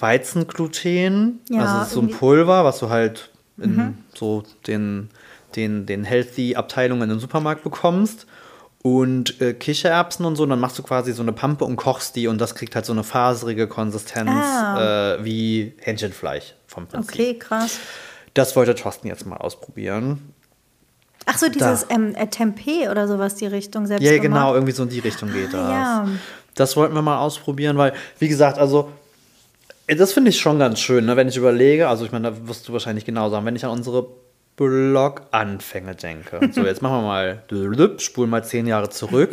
[0.00, 1.40] Weizengluten.
[1.48, 5.08] Ja, also es ist so ein Pulver, was du halt in so den,
[5.56, 8.26] den, den Healthy-Abteilungen im Supermarkt bekommst.
[8.82, 12.16] Und äh, Kichererbsen und so, und dann machst du quasi so eine Pampe und kochst
[12.16, 15.14] die und das kriegt halt so eine faserige Konsistenz Ah.
[15.14, 17.10] äh, wie Hähnchenfleisch vom Prinzip.
[17.10, 17.78] Okay, krass.
[18.34, 20.34] Das wollte Thorsten jetzt mal ausprobieren.
[21.24, 24.82] Ach so, dieses ähm, äh, Tempeh oder sowas, die Richtung selbst Ja, genau, irgendwie so
[24.82, 25.70] in die Richtung geht das.
[25.70, 26.08] ja.
[26.54, 28.90] Das wollten wir mal ausprobieren, weil, wie gesagt, also,
[29.86, 32.68] das finde ich schon ganz schön, ne, wenn ich überlege, also ich meine, da wirst
[32.68, 34.06] du wahrscheinlich genau sagen, wenn ich an unsere
[34.56, 36.40] Blog-Anfänge denke.
[36.52, 39.30] So, jetzt machen wir mal, spulen mal zehn Jahre zurück.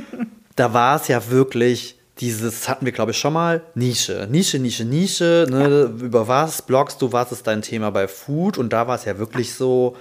[0.56, 4.26] da war es ja wirklich dieses, hatten wir glaube ich schon mal, Nische.
[4.30, 5.46] Nische, Nische, Nische.
[5.50, 5.92] Ne?
[6.00, 8.56] Über was blogst du, was ist dein Thema bei Food?
[8.56, 9.96] Und da war es ja wirklich so,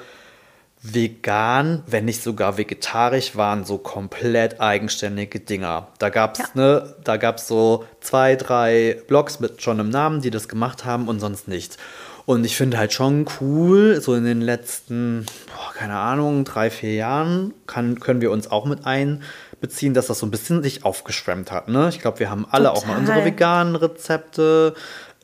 [0.84, 5.88] vegan, wenn nicht sogar vegetarisch, waren so komplett eigenständige Dinger.
[5.98, 6.46] Da gab's Ja.
[6.56, 11.08] ne, da gab's so zwei, drei Blogs mit schon einem Namen, die das gemacht haben
[11.08, 11.78] und sonst nichts.
[12.26, 16.94] Und ich finde halt schon cool, so in den letzten, boah, keine Ahnung, drei, vier
[16.96, 21.52] Jahren kann, können wir uns auch mit einbeziehen, dass das so ein bisschen sich aufgeschwemmt
[21.52, 21.68] hat.
[21.70, 21.90] Ne?
[21.90, 23.00] Ich glaube, wir haben alle auch mal Total.
[23.00, 24.74] unsere veganen Rezepte,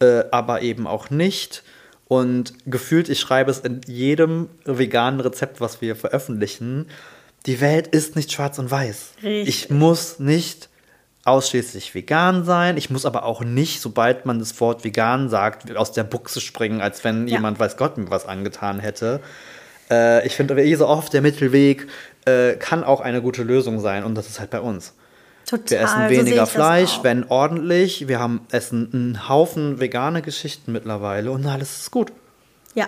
[0.01, 1.63] äh, aber eben auch nicht.
[2.09, 6.87] Und gefühlt, ich schreibe es in jedem veganen Rezept, was wir veröffentlichen,
[7.45, 9.11] die Welt ist nicht schwarz und weiß.
[9.23, 9.47] Richtig.
[9.47, 10.69] Ich muss nicht
[11.23, 12.77] ausschließlich vegan sein.
[12.77, 16.81] Ich muss aber auch nicht, sobald man das Wort vegan sagt, aus der Buchse springen,
[16.81, 17.35] als wenn Ja.
[17.35, 19.19] jemand weiß Gott mir was angetan hätte.
[19.91, 21.87] Äh, ich finde, wie so oft, der Mittelweg
[22.25, 24.93] äh, kann auch eine gute Lösung sein und das ist halt bei uns.
[25.49, 25.69] Total.
[25.69, 28.07] Wir essen so weniger das Fleisch, wenn ordentlich.
[28.07, 32.11] Wir haben essen einen Haufen vegane Geschichten mittlerweile und alles ist gut.
[32.75, 32.85] Ja.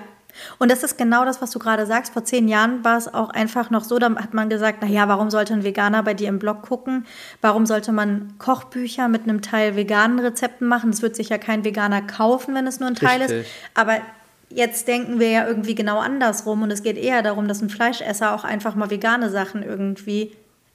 [0.60, 2.13] Und das ist genau das, was du gerade sagst.
[2.13, 5.32] Vor zehn Jahren war es auch einfach noch so, da hat man gesagt, naja, warum
[5.32, 7.08] sollte ein Veganer bei dir im Blog gucken?
[7.41, 10.91] Warum sollte man Kochbücher mit einem Teil veganen Rezepten machen?
[10.91, 13.41] Das wird sich ja kein Veganer kaufen, wenn es nur ein Teil Richtig.
[13.41, 13.52] ist.
[13.74, 13.97] Aber
[14.50, 18.36] jetzt denken wir ja irgendwie genau andersrum und es geht eher darum, dass ein Fleischesser
[18.36, 20.32] auch einfach mal vegane Sachen irgendwie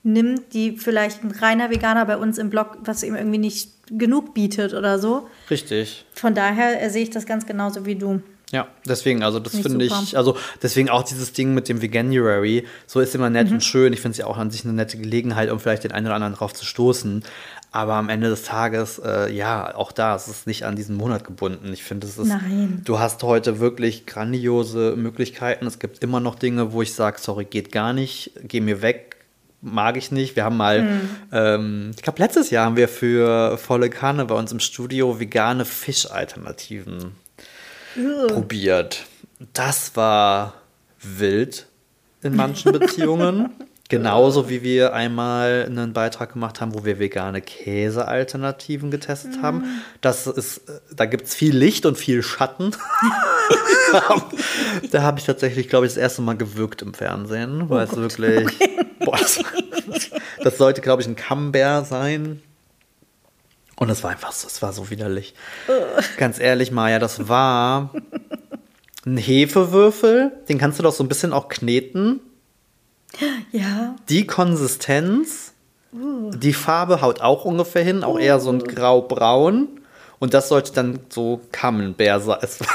[0.06, 4.34] nimmt, die vielleicht ein reiner Veganer bei uns im Blog, was ihm irgendwie nicht genug
[4.34, 5.28] bietet oder so.
[5.50, 6.06] Richtig.
[6.14, 8.22] Von daher äh, sehe ich das ganz genauso wie du.
[8.52, 13.00] Ja, deswegen, also das Finde ich also deswegen auch dieses Ding mit dem Veganuary, so
[13.00, 13.32] ist immer Mhm.
[13.32, 13.92] nett und schön.
[13.92, 16.14] Ich finde es ja auch an sich eine nette Gelegenheit, um vielleicht den einen oder
[16.14, 17.24] anderen drauf zu stoßen.
[17.72, 21.24] Aber am Ende des Tages, äh, ja, auch da ist es nicht an diesen Monat
[21.24, 21.72] gebunden.
[21.72, 22.82] Ich finde, es ist, Nein.
[22.84, 25.66] du hast heute wirklich grandiose Möglichkeiten.
[25.66, 29.15] Es gibt immer noch Dinge, wo ich sage, sorry, geht gar nicht, geh mir weg,
[29.60, 30.36] mag ich nicht.
[30.36, 31.00] Wir haben mal, Mhm.
[31.32, 35.64] ähm, ich glaube, letztes Jahr haben wir für volle Kanne bei uns im Studio vegane
[35.64, 37.12] Fischalternativen
[38.28, 39.04] probiert.
[39.52, 40.54] Das war
[41.02, 41.66] wild
[42.22, 43.50] in manchen Beziehungen.
[43.88, 49.80] Genauso wie wir einmal einen Beitrag gemacht haben, wo wir vegane Käsealternativen getestet haben.
[50.00, 52.72] Das ist, da gibt es viel Licht und viel Schatten.
[54.90, 58.48] da habe ich tatsächlich, glaube ich, das erste Mal gewirkt im Fernsehen, weil es wirklich.
[59.04, 59.38] Boah, das,
[60.46, 62.40] das sollte, glaube ich, ein Camembert sein.
[63.74, 65.34] Und es war einfach so, es war so widerlich.
[66.18, 67.90] Ganz ehrlich, Maja, das war
[69.04, 70.32] ein Hefewürfel.
[70.48, 72.20] Den kannst du doch so ein bisschen auch kneten.
[73.50, 73.96] Ja.
[74.08, 75.52] Die Konsistenz,
[75.90, 79.80] die Farbe haut auch ungefähr hin, auch eher so ein grau-braun.
[80.20, 82.38] Und das sollte dann so Camembert sein.
[82.40, 82.68] Es war,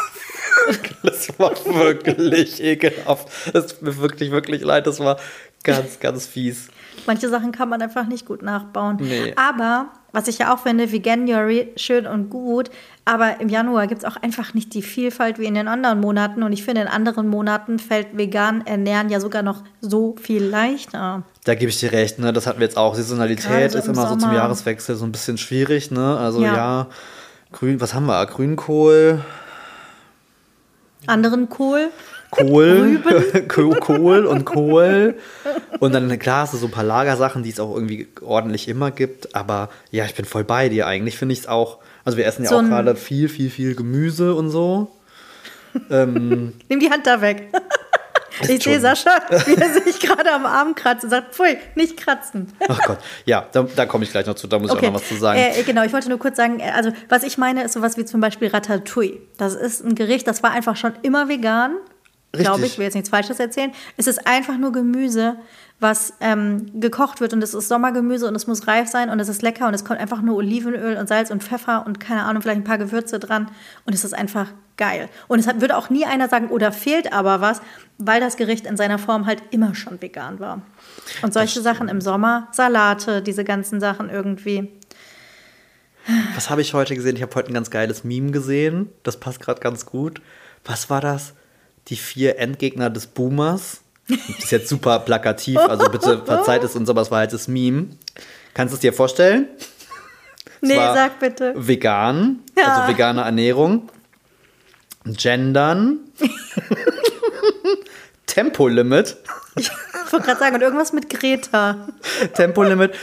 [1.04, 3.30] es war wirklich ekelhaft.
[3.54, 4.88] Es tut mir wirklich, wirklich leid.
[4.88, 5.18] Das war
[5.64, 6.68] ganz, ganz fies.
[7.08, 8.98] Manche Sachen kann man einfach nicht gut nachbauen.
[9.00, 9.34] Nee.
[9.36, 12.70] Aber, was ich ja auch finde, Veganuary schön und gut,
[13.06, 16.44] aber im Januar gibt es auch einfach nicht die Vielfalt wie in den anderen Monaten.
[16.44, 21.24] Und ich finde, in anderen Monaten fällt vegan ernähren ja sogar noch so viel leichter.
[21.44, 22.34] Da gebe ich dir recht, ne?
[22.34, 22.96] Das hatten wir jetzt auch.
[22.96, 24.36] Saisonalität so ist im immer so zum Sommer.
[24.36, 26.18] Jahreswechsel so ein bisschen schwierig, ne?
[26.18, 26.56] Also Ja.
[26.56, 26.88] ja.
[27.52, 28.26] Grün, was haben wir?
[28.28, 29.22] Grünkohl,
[31.08, 31.90] Anderen Kohl.
[32.32, 33.00] Kohl,
[33.48, 35.16] Ko- Kohl und Kohl.
[35.80, 38.90] Und dann, klar, hast du so ein paar Lagersachen, die es auch irgendwie ordentlich immer
[38.92, 39.36] gibt.
[39.36, 40.88] Aber ja, ich bin voll bei dir.
[40.88, 43.50] Eigentlich finde ich es auch, also wir essen ja So auch ein- gerade viel, viel,
[43.50, 44.92] viel Gemüse und so.
[45.90, 47.50] Nimm die Hand da weg.
[48.48, 49.12] Ich sehe Sascha,
[49.46, 52.52] wie er sich gerade am Arm kratzt und sagt, pfui, nicht kratzen.
[52.68, 54.94] Ach Gott, ja, da, da komme ich gleich noch zu, da muss ich auch noch
[54.96, 55.38] was zu sagen.
[55.40, 58.06] Äh, genau, ich wollte nur kurz sagen, äh, also was ich meine, ist sowas wie
[58.06, 59.20] zum Beispiel Ratatouille.
[59.38, 61.74] Das ist ein Gericht, das war einfach schon immer vegan.
[62.34, 63.72] Glaube ich, will jetzt nichts Falsches erzählen.
[63.98, 65.36] Es ist einfach nur Gemüse,
[65.82, 69.28] was ähm, gekocht wird und es ist Sommergemüse und es muss reif sein und es
[69.28, 72.42] ist lecker und es kommt einfach nur Olivenöl und Salz und Pfeffer und keine Ahnung,
[72.42, 73.50] vielleicht ein paar Gewürze dran
[73.86, 75.10] und es ist einfach geil.
[75.28, 77.62] Und es hat, würde auch nie einer sagen, oder fehlt aber was,
[77.98, 80.62] weil das Gericht in seiner Form halt immer schon vegan war.
[81.24, 84.72] Und solche Sachen im Sommer, Salate, diese ganzen Sachen irgendwie.
[86.36, 87.16] Was habe ich heute gesehen?
[87.16, 88.90] Ich habe heute ein ganz geiles Meme gesehen.
[89.04, 90.22] Das passt gerade ganz gut.
[90.64, 91.34] Was war das?
[91.88, 93.82] Die vier Endgegner des Boomers.
[94.08, 97.48] Das ist jetzt super plakativ, also bitte verzeiht es uns, aber es war halt das
[97.48, 97.88] Meme.
[98.54, 99.48] Kannst du es dir vorstellen?
[100.62, 101.54] Nee, sag bitte.
[101.56, 102.76] Vegan, Ja.
[102.76, 103.90] also vegane Ernährung.
[105.06, 106.00] Gendern.
[108.28, 109.18] Tempolimit.
[109.56, 109.70] Ich
[110.12, 111.88] wollte gerade sagen, und irgendwas mit Greta.
[112.34, 112.94] Tempolimit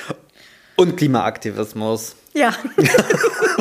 [0.76, 2.14] und Klimaaktivismus.
[2.34, 2.52] Ja.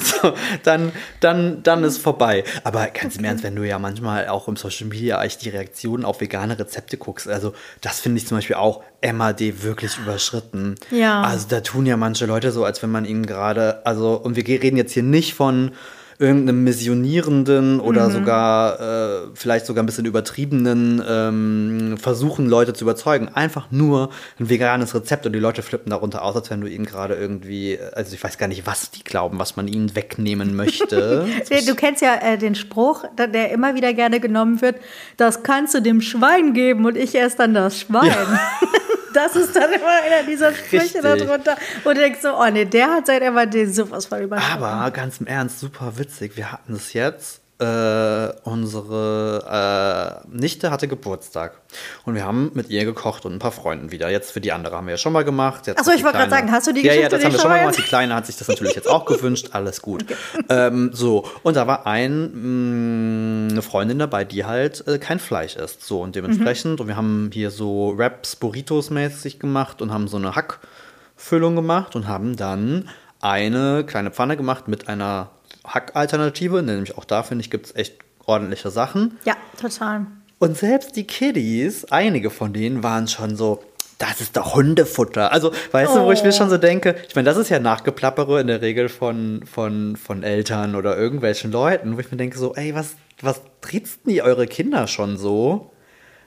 [0.00, 2.44] So, dann, dann, dann ist vorbei.
[2.64, 6.04] Aber ganz im Ernst, wenn du ja manchmal auch im Social Media echt die Reaktionen
[6.04, 10.76] auf vegane Rezepte guckst, also das finde ich zum Beispiel auch MAD wirklich überschritten.
[10.90, 11.22] Ja.
[11.22, 14.46] Also da tun ja manche Leute so, als wenn man ihnen gerade, also, und wir
[14.46, 15.72] reden jetzt hier nicht von
[16.20, 23.28] irgendeinem missionierenden oder sogar äh, vielleicht sogar ein bisschen übertriebenen ähm, Versuchen, Leute zu überzeugen.
[23.28, 26.86] Einfach nur ein veganes Rezept und die Leute flippen darunter aus, als wenn du ihnen
[26.86, 31.26] gerade irgendwie, also ich weiß gar nicht, was die glauben, was man ihnen wegnehmen möchte.
[31.68, 34.76] Du kennst ja äh, den Spruch, der immer wieder gerne genommen wird,
[35.16, 38.10] das kannst du dem Schwein geben und ich esse dann das Schwein.
[39.18, 41.56] Das ist dann immer einer dieser Sprüche darunter.
[41.82, 44.62] Und du denkst so, oh nee, der hat seit MAD sowas voll überschritten.
[44.62, 46.36] Aber ganz im Ernst, super witzig.
[46.36, 47.40] Wir hatten es jetzt.
[47.60, 51.60] Äh, unsere äh, Nichte hatte Geburtstag
[52.04, 54.08] und wir haben mit ihr gekocht und ein paar Freunden wieder.
[54.10, 55.66] Jetzt für die andere haben wir ja schon mal gemacht.
[55.66, 57.24] Jetzt Ach so, hat ich wollte gerade sagen, hast du die Ja, ja, Geschichte das
[57.24, 57.78] haben wir schon mal gemacht.
[57.78, 59.48] Die Kleine hat sich das natürlich jetzt auch gewünscht.
[59.52, 60.04] Alles gut.
[60.50, 65.56] Ähm, so, und da war ein, mh, eine Freundin dabei, die halt äh, kein Fleisch
[65.56, 65.82] isst.
[65.84, 70.16] So, und dementsprechend, und wir haben hier so Wraps, Burritos mäßig gemacht und haben so
[70.16, 72.88] eine Hackfüllung gemacht und haben dann
[73.20, 75.30] eine kleine Pfanne gemacht mit einer
[75.68, 76.62] Hackalternative.
[76.62, 79.18] Nämlich auch da, finde ich, gibt es echt ordentliche Sachen.
[79.24, 80.06] Ja, total.
[80.38, 83.62] Und selbst die Kiddies, einige von denen waren schon so,
[83.98, 85.32] das ist doch Hundefutter.
[85.32, 88.40] Also, weißt du, wo ich mir schon so denke, ich meine, das ist ja Nachgeplappere
[88.40, 92.54] in der Regel von, von, von Eltern oder irgendwelchen Leuten, wo ich mir denke so,
[92.54, 95.72] ey, was, was triezt denn ihr eure Kinder schon so,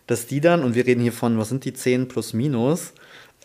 [0.08, 2.94] dass die dann, und wir reden hier von, was sind die 10 plus minus,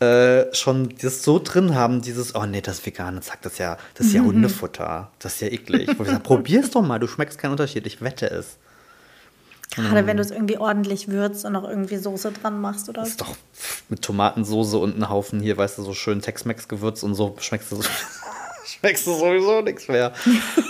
[0.01, 3.79] äh, schon das so drin haben, dieses, oh nee, das Vegane, zack, das ist ja,
[3.95, 5.89] das ist ja Hundefutter, das ist ja eklig.
[5.99, 8.59] Wo ich sage, probier's doch mal, du schmeckst keinen Unterschied, ich wette es.
[9.75, 10.07] Gerade Mhm.
[10.07, 13.13] wenn du es irgendwie ordentlich würzt und noch irgendwie Soße dran machst oder Das so.
[13.13, 13.37] ist doch
[13.89, 17.77] mit Tomatensoße und einem Haufen hier, weißt du, so schön Tex-Mex-Gewürz und so schmeckst du,
[17.77, 17.83] so,
[18.65, 20.13] schmeckst du sowieso nichts mehr.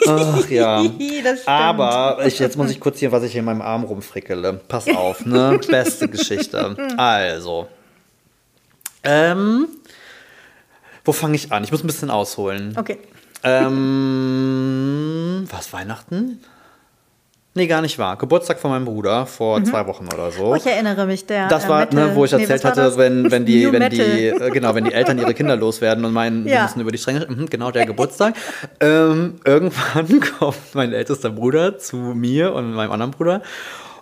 [0.09, 0.83] Ach ja.
[1.47, 4.55] Aber ich, jetzt muss ich kurz hier, was ich hier in meinem Arm rumfrickele.
[4.69, 5.61] Pass auf, ne?
[5.69, 6.77] Beste Geschichte.
[6.97, 7.69] Also.
[9.07, 9.69] Ähm.
[11.05, 11.63] Wo fange ich an?
[11.65, 12.75] Ich muss ein bisschen ausholen.
[12.77, 12.99] Okay.
[13.45, 16.41] Ähm, was, Weihnachten?
[17.55, 18.19] Nee, gar nicht wahr.
[18.19, 20.49] Geburtstag von meinem Bruder vor zwei Wochen oder so.
[20.49, 21.49] Oh, ich erinnere mich, der.
[21.49, 23.89] Das äh, war, Metal- ne, wo ich nee, erzählt hatte, wenn, wenn die, New wenn
[23.89, 26.63] die, äh, genau, wenn die Eltern ihre Kinder loswerden und meinen, wir Ja.
[26.65, 28.35] müssen über die Stränge, mhm, genau der Geburtstag.
[28.81, 33.41] ähm, irgendwann kommt mein ältester Bruder zu mir und meinem anderen Bruder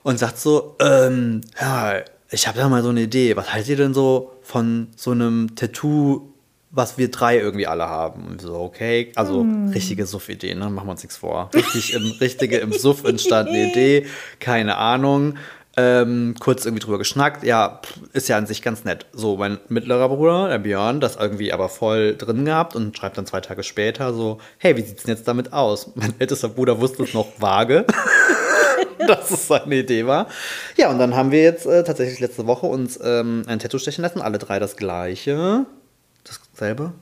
[0.02, 1.98] und sagt so, ähm, ja,
[2.34, 3.36] ich habe da mal so eine Idee.
[3.36, 6.28] Was haltet ihr denn so von so einem Tattoo,
[6.70, 8.26] was wir drei irgendwie alle haben?
[8.26, 9.68] Und so, okay, also Hm.
[9.68, 10.68] richtige Suff-Idee, ne?
[10.70, 11.50] Machen wir uns nichts vor.
[11.54, 14.06] Richtig im, richtige im Suff entstand eine Idee,
[14.40, 15.36] keine Ahnung.
[15.76, 17.42] Ähm, kurz irgendwie drüber geschnackt.
[17.42, 17.80] Ja,
[18.12, 19.06] ist ja an sich ganz nett.
[19.12, 23.26] So, mein mittlerer Bruder, der Björn, das irgendwie aber voll drin gehabt und schreibt dann
[23.26, 25.90] zwei Tage später so: Hey, wie sieht's denn jetzt damit aus?
[25.96, 27.84] Mein ältester Bruder wusste es noch vage.
[29.08, 30.28] dass es seine Idee war.
[30.76, 34.02] Ja, und dann haben wir jetzt äh, tatsächlich letzte Woche uns ähm, ein Tattoo stechen
[34.02, 34.20] lassen.
[34.20, 35.66] Alle drei das gleiche.
[36.24, 36.92] Dasselbe?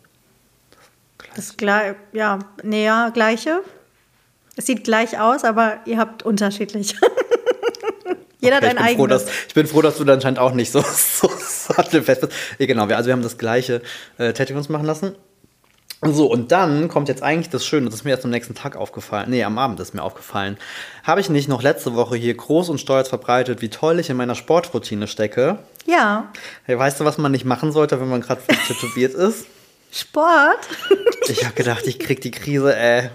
[1.35, 3.61] Das gleich, ja, ja, gleiche.
[4.57, 6.95] Es sieht gleich aus, aber ihr habt unterschiedlich.
[8.41, 9.25] Jeder Okay, hat ich, ein bin froh, eigenes.
[9.25, 12.33] dass, ich bin froh, dass du dann anscheinend auch nicht so, so sattelfest bist.
[12.59, 13.83] Ja, genau, wir, also wir haben das gleiche
[14.19, 15.15] äh, Tattoo uns machen lassen.
[16.05, 18.75] So, und dann kommt jetzt eigentlich das Schöne, das ist mir erst am nächsten Tag
[18.75, 19.31] aufgefallen.
[19.31, 20.57] Nee, am Abend ist mir aufgefallen.
[21.05, 24.17] Habe ich nicht noch letzte Woche hier groß und stolz verbreitet, wie toll ich in
[24.17, 25.61] meiner Sportroutine stecke?
[25.87, 26.33] Ja.
[26.65, 29.47] Hey, weißt du, was man nicht machen sollte, wenn man gerade tätowiert ist?
[29.93, 30.59] Sport.
[31.29, 33.09] Ich habe gedacht, ich krieg die Krise, äh.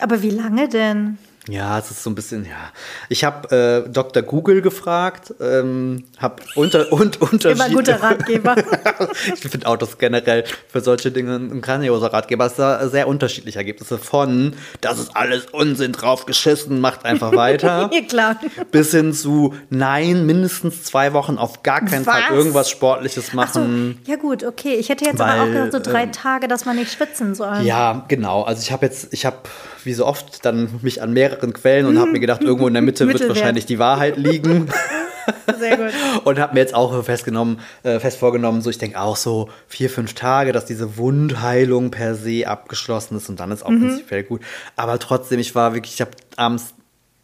[0.00, 1.18] Aber wie lange denn?
[1.48, 2.70] Ja, es ist so ein bisschen, ja.
[3.08, 4.22] Ich habe äh, Dr.
[4.22, 8.54] Google gefragt, ähm, habe unter, und Immer ein guter Ratgeber.
[9.34, 12.46] ich finde Autos generell für solche Dinge ein grandioser Ratgeber.
[12.46, 17.90] Es da sehr unterschiedliche Ergebnisse von, das ist alles Unsinn drauf geschissen, macht einfach weiter.
[17.92, 18.40] ja, klar.
[18.70, 22.14] Bis hin zu, nein, mindestens zwei Wochen auf gar keinen Was?
[22.14, 24.00] Fall irgendwas Sportliches Ach so, machen.
[24.06, 24.74] ja gut, okay.
[24.74, 27.34] Ich hätte jetzt aber auch Weil, gedacht, so drei ähm, Tage, dass man nicht schwitzen
[27.34, 27.62] soll.
[27.62, 28.42] Ja, genau.
[28.42, 29.38] Also ich habe jetzt, ich habe
[29.86, 32.82] wie so oft dann mich an mehreren Quellen und habe mir gedacht, irgendwo in der
[32.82, 34.68] Mitte wird wahrscheinlich die Wahrheit liegen.
[35.58, 35.92] Sehr gut.
[36.24, 39.90] Und habe mir jetzt auch festgenommen, äh, fest vorgenommen, so ich denke auch so vier,
[39.90, 44.42] fünf Tage, dass diese Wundheilung per se abgeschlossen ist und dann ist auch prinzipiell gut.
[44.76, 46.74] Aber trotzdem, ich war wirklich, ich habe abends,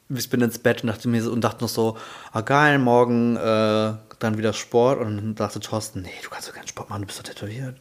[0.09, 1.97] ich bin ins Bett und dachte mir so, und dachte noch so,
[2.33, 6.55] ah geil, morgen äh, dann wieder Sport und dann dachte Thorsten, nee, du kannst doch
[6.55, 7.77] keinen Sport machen, du bist doch tätowiert.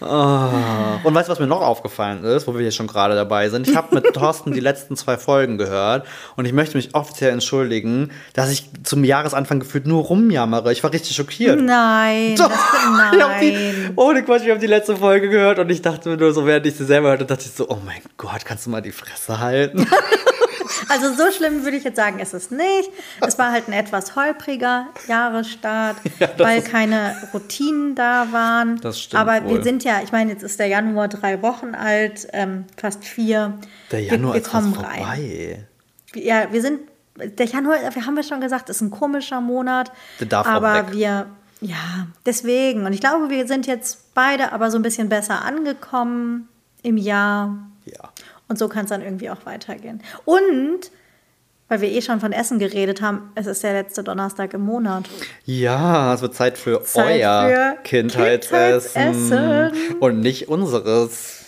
[0.00, 1.00] Ah.
[1.02, 3.68] Und weißt du, was mir noch aufgefallen ist, wo wir hier schon gerade dabei sind?
[3.68, 8.10] Ich habe mit Thorsten die letzten zwei Folgen gehört und ich möchte mich offiziell entschuldigen,
[8.34, 10.72] dass ich zum Jahresanfang gefühlt nur rumjammere.
[10.72, 11.60] Ich war richtig schockiert.
[11.60, 12.48] Nein, Doch.
[12.48, 12.58] das,
[13.40, 13.92] Ich die, nein.
[13.96, 16.66] ohne Quatsch, ich habe die letzte Folge gehört und ich dachte mir nur so, während
[16.66, 19.38] ich sie selber hörte, dachte ich so, oh mein Gott, kannst du mal die Fresse
[19.38, 19.86] halten?
[20.88, 22.90] Also so schlimm würde ich jetzt sagen, ist es nicht.
[23.20, 28.80] Es war halt ein etwas holpriger Jahresstart, Ja, weil keine Routinen da waren.
[28.80, 29.56] Das stimmt Aber wohl.
[29.56, 33.58] wir sind ja, ich meine, jetzt ist der Januar drei Wochen alt, ähm, fast vier.
[33.90, 34.98] Der Januar wir, wir ist fast kommen rein.
[34.98, 35.66] vorbei.
[36.14, 36.80] Ja, wir sind,
[37.16, 39.92] der Januar, wir haben wir schon gesagt, ist ein komischer Monat.
[40.20, 40.92] Der darf auch aber weg.
[40.92, 41.26] wir,
[41.60, 42.86] ja, deswegen.
[42.86, 46.48] Und ich glaube, wir sind jetzt beide aber so ein bisschen besser angekommen
[46.82, 47.56] im Jahr.
[47.86, 48.10] Ja.
[48.54, 50.00] Und so kann es dann irgendwie auch weitergehen.
[50.24, 50.92] Und,
[51.68, 55.06] weil wir eh schon von Essen geredet haben, es ist der letzte Donnerstag im Monat.
[55.44, 59.02] Ja, es wird Zeit für Zeit euer für Kindheitsessen.
[59.02, 59.98] Kindheitsessen.
[59.98, 61.46] Und nicht unseres.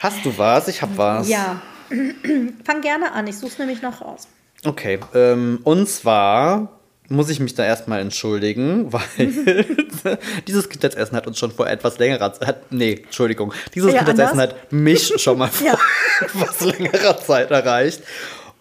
[0.00, 0.66] Hast du was?
[0.66, 1.28] Ich hab was.
[1.28, 1.62] Ja.
[2.64, 4.26] Fang gerne an, ich suche es nämlich noch raus.
[4.64, 6.77] Okay, ähm, und zwar
[7.08, 12.32] muss ich mich da erstmal entschuldigen, weil dieses Kindheitsessen hat uns schon vor etwas längerer
[12.34, 14.56] Zeit, nee, Entschuldigung, dieses Ja, Kindheitsessen anders?
[14.56, 15.78] hat mich schon mal vor Ja.
[16.20, 18.02] etwas längerer Zeit erreicht.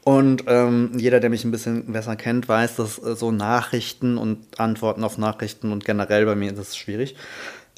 [0.03, 4.57] Und ähm, jeder, der mich ein bisschen besser kennt, weiß, dass äh, so Nachrichten und
[4.57, 7.15] Antworten auf Nachrichten und generell bei mir ist das schwierig.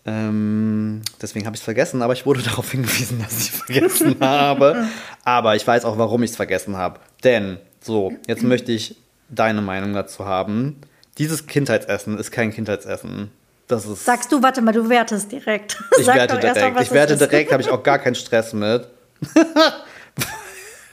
[0.06, 4.16] Ähm, deswegen habe ich es vergessen, aber ich wurde darauf hingewiesen, dass ich es vergessen
[4.22, 4.88] habe.
[5.26, 7.00] Aber ich weiß auch, warum ich es vergessen habe.
[7.24, 8.96] Denn, so, jetzt möchte ich
[9.30, 10.82] deine Meinung dazu haben.
[11.18, 13.32] Dieses Kindheitsessen ist kein Kindheitsessen.
[13.68, 14.06] Das ist.
[14.06, 15.78] Sagst du, warte mal, du wertest direkt.
[16.00, 16.76] ich Sag werte mal, direkt.
[16.76, 18.88] was Ich werte direkt, habe ich auch gar keinen Stress mit.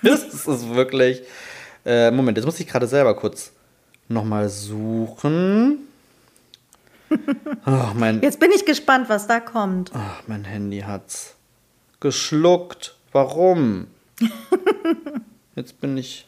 [0.02, 1.22] das ist wirklich.
[1.84, 3.52] Äh, Moment, jetzt muss ich gerade selber kurz
[4.08, 5.78] nochmal suchen.
[7.64, 9.92] Ach, mein, Jetzt bin ich gespannt, was da kommt.
[9.94, 11.34] ach, mein Handy hat's
[12.00, 12.96] geschluckt.
[13.12, 13.86] Warum?
[15.54, 16.26] Jetzt bin ich.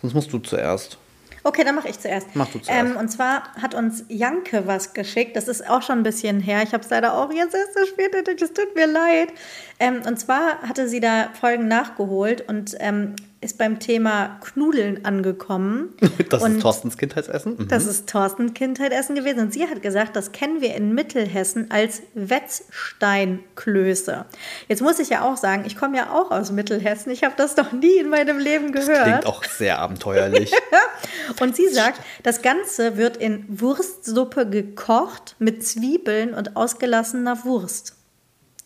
[0.00, 0.98] Sonst musst du zuerst.
[1.42, 2.28] Okay, dann mache ich zuerst.
[2.34, 2.70] Mach du zuerst.
[2.70, 5.36] Ähm, und zwar hat uns Janke was geschickt.
[5.36, 6.62] Das ist auch schon ein bisschen her.
[6.62, 8.42] Ich habe es leider auch jetzt erst so spät entdeckt.
[8.42, 9.32] Es tut mir leid.
[9.78, 15.94] Ähm, und zwar hatte sie da Folgen nachgeholt und ähm, ist beim Thema Knudeln angekommen.
[16.28, 17.56] Das und ist Thorstens Kindheitsessen.
[17.56, 17.68] Mhm.
[17.68, 19.40] Das ist Thorsten Kindheitessen gewesen.
[19.40, 24.26] Und sie hat gesagt, das kennen wir in Mittelhessen als Wetzsteinklöße.
[24.68, 27.10] Jetzt muss ich ja auch sagen, ich komme ja auch aus Mittelhessen.
[27.10, 29.02] Ich habe das noch nie in meinem Leben gehört.
[29.02, 30.52] Klingt auch sehr abenteuerlich.
[31.40, 37.96] Und sie sagt, das Ganze wird in Wurstsuppe gekocht mit Zwiebeln und ausgelassener Wurst.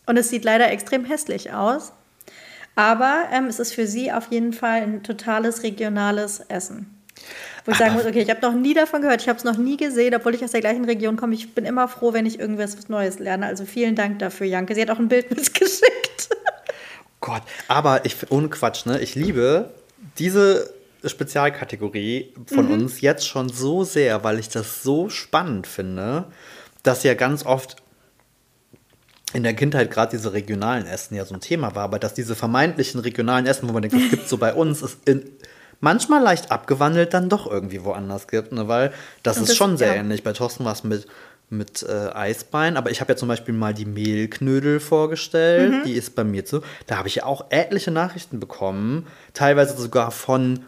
[0.06, 1.92] Und es sieht leider extrem hässlich aus.
[2.76, 6.90] Aber ähm, es ist für sie auf jeden Fall ein totales regionales Essen.
[7.64, 9.56] Wo ich sagen muss, okay, ich habe noch nie davon gehört, ich habe es noch
[9.56, 11.34] nie gesehen, obwohl ich aus der gleichen Region komme.
[11.34, 13.46] Ich bin immer froh, wenn ich irgendwas Neues lerne.
[13.46, 14.74] Also vielen Dank dafür, Janke.
[14.74, 16.28] Sie hat auch ein Bild mitgeschickt.
[17.20, 19.00] Gott, aber ich, ohne Quatsch, ne?
[19.00, 19.70] Ich liebe
[20.18, 26.26] diese Spezialkategorie von uns jetzt schon so sehr, weil ich das so spannend finde,
[26.82, 27.76] dass ja ganz oft
[29.32, 32.34] in der Kindheit gerade diese regionalen Essen ja so ein Thema war, aber dass diese
[32.34, 35.24] vermeintlichen regionalen Essen, wo man denkt, das gibt so bei uns, es in,
[35.80, 38.68] manchmal leicht abgewandelt dann doch irgendwie woanders gibt, ne?
[38.68, 40.00] weil das Und ist das- schon sehr ja.
[40.00, 40.22] ähnlich.
[40.22, 41.06] Bei Thorsten war es mit,
[41.50, 46.14] mit äh, Eisbein, aber ich habe ja zum Beispiel mal die Mehlknödel vorgestellt, die ist
[46.14, 46.62] bei mir zu.
[46.86, 50.60] Da habe ich ja auch etliche Nachrichten bekommen, teilweise sogar von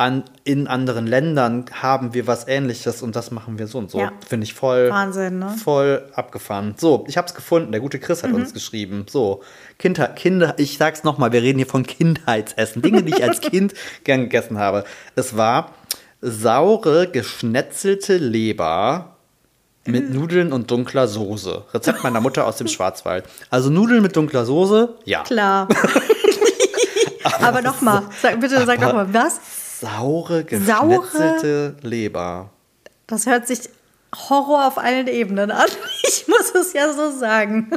[0.00, 3.98] an, in anderen Ländern haben wir was ähnliches und das machen wir so und so.
[3.98, 4.12] Ja.
[4.26, 5.50] Finde ich voll, Wahnsinn, ne?
[5.62, 6.74] voll abgefahren.
[6.78, 7.70] So, ich habe es gefunden.
[7.70, 9.04] Der gute Chris hat uns geschrieben.
[9.10, 9.42] So,
[9.78, 12.80] Kinder, Kinder, ich sag's nochmal, wir reden hier von Kindheitsessen.
[12.80, 13.74] Dinge, die ich als Kind
[14.04, 14.84] gern gegessen habe.
[15.16, 15.72] Es war
[16.22, 19.16] saure, geschnetzelte Leber
[19.84, 21.64] mit Nudeln und dunkler Soße.
[21.74, 23.26] Rezept meiner Mutter aus dem Schwarzwald.
[23.50, 25.24] Also Nudeln mit dunkler Soße, ja.
[25.24, 25.68] Klar.
[27.42, 29.59] aber nochmal, sag, bitte sag aber- nochmal, was?
[29.80, 32.50] Saure, geschnetzelte Leber.
[33.06, 33.60] Das hört sich
[34.28, 35.68] Horror auf allen Ebenen an.
[36.02, 37.70] Ich muss es ja so sagen.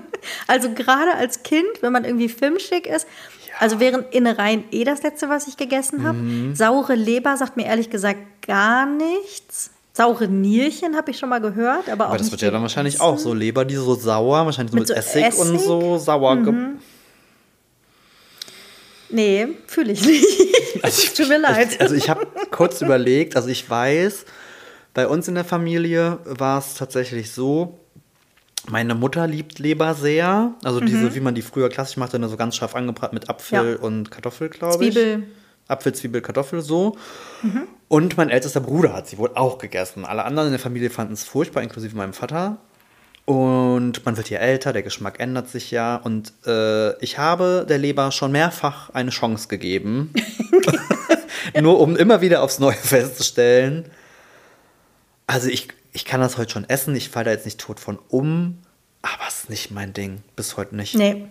[0.47, 3.07] Also gerade als Kind, wenn man irgendwie filmschick ist,
[3.59, 6.17] also wären Innereien eh das letzte, was ich gegessen habe.
[6.17, 6.55] Mhm.
[6.55, 9.69] Saure Leber sagt mir ehrlich gesagt gar nichts.
[9.93, 12.99] Saure Nierchen habe ich schon mal gehört, aber auch Aber das wird ja dann wahrscheinlich
[12.99, 15.67] auch so Leber, die so sauer, wahrscheinlich so mit, Mit so Essig, und Essig?
[15.67, 16.37] so sauer.
[16.37, 16.53] ge-
[19.13, 20.25] Nee, fühle ich nicht.
[21.15, 21.73] Tut mir leid.
[21.73, 24.25] Ich, also ich habe kurz überlegt, also ich weiß,
[24.93, 27.79] bei uns in der Familie war es tatsächlich so,
[28.69, 30.53] meine Mutter liebt Leber sehr.
[30.63, 33.69] Also diese, wie man die früher klassisch machte, so ganz scharf angebraten mit Apfel Mhm.
[33.71, 33.79] Ja.
[33.79, 34.93] und Kartoffel, glaube ich.
[34.93, 35.23] Zwiebel.
[35.67, 36.97] Apfel, Zwiebel, Kartoffel, so.
[37.87, 40.05] Und mein ältester Bruder hat sie wohl auch gegessen.
[40.05, 42.57] Alle anderen in der Familie fanden es furchtbar, inklusive meinem Vater.
[43.25, 45.95] Und man wird ja älter, der Geschmack ändert sich ja.
[45.95, 50.13] Und äh, ich habe der Leber schon mehrfach eine Chance gegeben.
[51.61, 53.85] Nur um immer wieder aufs Neue festzustellen.
[55.27, 57.97] Also ich, ich kann das heute schon essen, ich falle da jetzt nicht tot von
[58.09, 58.57] um,
[59.01, 60.21] aber es ist nicht mein Ding.
[60.35, 60.95] Bis heute nicht.
[60.95, 61.25] Nee,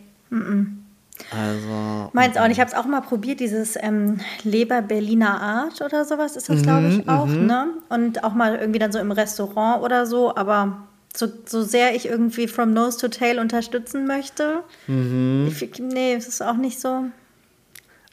[1.30, 2.10] Also.
[2.14, 2.52] meins auch nicht.
[2.56, 6.62] Ich habe es auch mal probiert, dieses ähm, Leber Berliner Art oder sowas ist das,
[6.62, 7.26] glaube Mhm, ich, auch.
[7.26, 7.66] Ne?
[7.90, 10.34] Und auch mal irgendwie dann so im Restaurant oder so.
[10.34, 15.54] Aber so, so sehr ich irgendwie From Nose to Tail unterstützen möchte, Mhm.
[15.60, 17.04] ich, nee, es ist auch nicht so.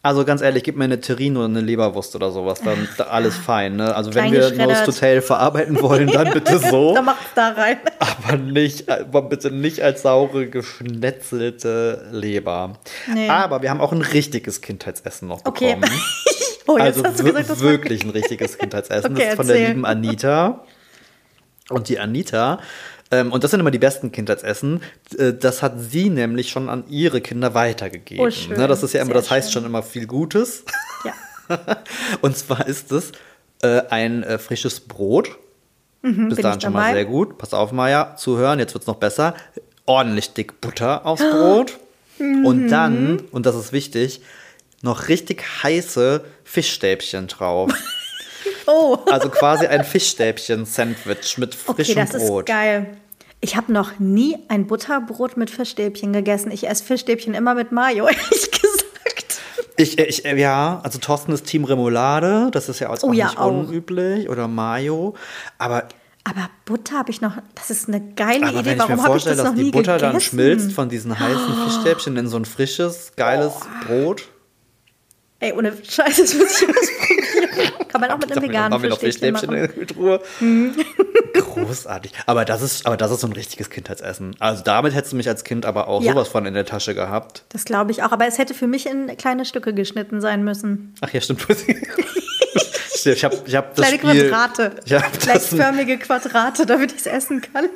[0.01, 3.35] Also ganz ehrlich, gib mir eine Terrine oder eine Leberwurst oder sowas, dann da alles
[3.35, 3.75] fein.
[3.75, 3.93] Ne?
[3.93, 4.49] Also wenn wir.
[4.51, 6.93] Nose to Tail verarbeiten wollen, dann bitte so.
[6.93, 7.79] Da macht's da rein.
[7.99, 12.77] aber nicht, aber bitte nicht als saure, geschnetzelte Leber.
[13.13, 13.27] Nee.
[13.29, 15.75] Aber wir haben auch ein richtiges Kindheitsessen noch Okay.
[15.75, 15.99] bekommen.
[16.71, 19.11] Oh, jetzt also gesagt, wirklich ein richtiges Kindheitsessen.
[19.15, 19.69] Okay, das ist von der erzähl.
[19.73, 20.63] lieben Anita.
[21.69, 22.59] Und die Anita,
[23.11, 24.81] ähm, und das sind immer die besten Kindheitsessen,
[25.17, 28.25] äh, das hat sie nämlich schon an ihre Kinder weitergegeben.
[28.25, 28.57] Oh, schön.
[28.57, 29.61] Ne, das ist ja immer, Sehr das heißt schön.
[29.63, 30.63] schon immer viel Gutes.
[31.03, 31.13] Ja.
[32.21, 33.11] Und zwar ist es
[33.61, 35.37] äh, ein äh, frisches Brot.
[36.01, 37.37] Bis Mhm, bin dahin schon mal sehr gut.
[37.37, 39.33] Pass auf, Maja, zuhören, jetzt wird es noch besser.
[39.85, 41.77] Ordentlich dick Butter aufs Brot.
[42.19, 42.45] Mhm.
[42.45, 44.21] Und dann, und das ist wichtig,
[44.81, 47.71] noch richtig heiße Fischstäbchen drauf.
[48.67, 52.45] Oh, Also quasi ein Fischstäbchen-Sandwich mit okay, frischem das ist Brot.
[52.45, 52.97] geil.
[53.41, 56.51] Ich habe noch nie ein Butterbrot mit Fischstäbchen gegessen.
[56.51, 59.39] Ich esse Fischstäbchen immer mit Mayo, ehrlich gesagt.
[59.77, 63.13] Ich, äh, ich, äh, ja, also Thorsten ist Team Remoulade, das ist ja auch Oh
[63.13, 63.47] ja, nicht auch.
[63.49, 64.27] unüblich.
[64.29, 65.15] Oder Mayo.
[65.57, 65.87] Aber,
[66.25, 67.37] Aber Butter habe ich noch.
[67.55, 68.65] Das ist eine geile aber Idee.
[68.71, 70.11] wenn ich mir Warum habe ich vorstelle, das dass die Butter gegessen?
[70.11, 73.53] dann schmilzt von diesen heißen Fischstäbchen in so ein frisches, geiles
[73.87, 74.27] Brot.
[75.39, 77.25] Ey, ohne Scheiße, das muss ich ausprobieren.
[77.89, 80.21] Kann man auch mit einem veganen haben wir noch Fischstäbchen in der Truhe.
[81.33, 82.13] Großartig.
[82.25, 84.35] Aber das, ist, aber das ist so ein richtiges Kindheitsessen.
[84.39, 86.13] Also damit hättest du mich als Kind aber auch Ja.
[86.13, 87.43] sowas von in der Tasche gehabt.
[87.49, 88.11] Das glaube ich auch.
[88.11, 90.93] Aber es hätte für mich in kleine Stücke geschnitten sein müssen.
[91.01, 91.45] Ach ja, stimmt.
[93.05, 94.75] Ich habe ich hab das Kleine Spiel, Quadrate.
[94.83, 97.69] Ich hab Gleichförmige Quadrate, damit ich es essen kann.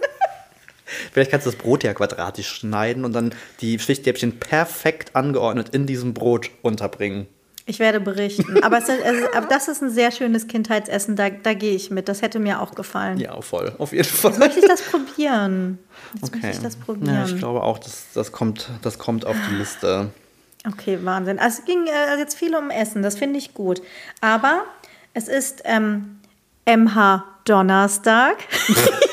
[1.13, 5.85] vielleicht kannst du das Brot ja quadratisch schneiden und dann die Fischstäbchen perfekt angeordnet in
[5.85, 7.27] diesem Brot unterbringen.
[7.65, 8.61] Ich werde berichten.
[8.61, 11.15] Aber, es, es, aber das ist ein sehr schönes Kindheitsessen.
[11.15, 12.09] Da, da gehe ich mit.
[12.09, 13.17] Das hätte mir auch gefallen.
[13.19, 13.73] Ja, voll.
[13.77, 14.37] Auf jeden Fall.
[14.37, 15.79] Möchte ich das probieren?
[16.21, 17.15] Jetzt möchte ich das probieren.
[17.15, 20.11] Ja, ich glaube auch, das, das, kommt, das kommt auf die Liste.
[20.67, 21.39] Okay, Wahnsinn.
[21.39, 23.81] Also es ging äh, jetzt viel um Essen, das finde ich gut.
[24.21, 24.63] Aber
[25.13, 26.19] es ist ähm,
[26.65, 28.37] MH Donnerstag.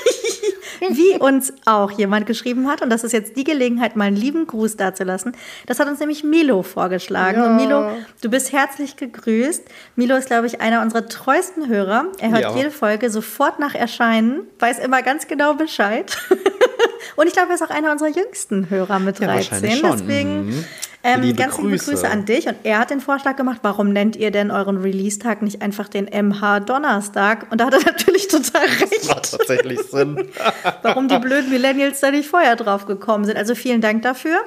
[0.89, 4.47] Wie uns auch jemand geschrieben hat, und das ist jetzt die Gelegenheit, mal einen lieben
[4.47, 5.37] Gruß dazulassen.
[5.66, 7.43] Das hat uns nämlich Milo vorgeschlagen.
[7.43, 7.91] Und Milo,
[8.22, 9.62] du bist herzlich gegrüßt.
[9.97, 12.07] Milo ist, glaube ich, einer unserer treuesten Hörer.
[12.18, 12.57] Er hört Ja.
[12.57, 16.16] jede Folge sofort nach Erscheinen, weiß immer ganz genau Bescheid.
[17.16, 19.51] und ich glaube, er ist auch einer unserer jüngsten Hörer mit Ja, 13.
[19.53, 19.99] wahrscheinlich schon.
[19.99, 20.64] Deswegen Mhm.
[21.03, 21.91] ähm, Liebe ganz liebe Grüße.
[21.91, 22.47] Grüße an dich.
[22.47, 26.07] Und er hat den Vorschlag gemacht, warum nennt ihr denn euren Release-Tag nicht einfach den
[26.07, 27.47] MH Donnerstag?
[27.51, 30.28] Und da hat er natürlich total recht, Macht tatsächlich Sinn.
[30.83, 33.37] warum die blöden Millennials da nicht vorher drauf gekommen sind.
[33.37, 34.39] Also vielen Dank dafür.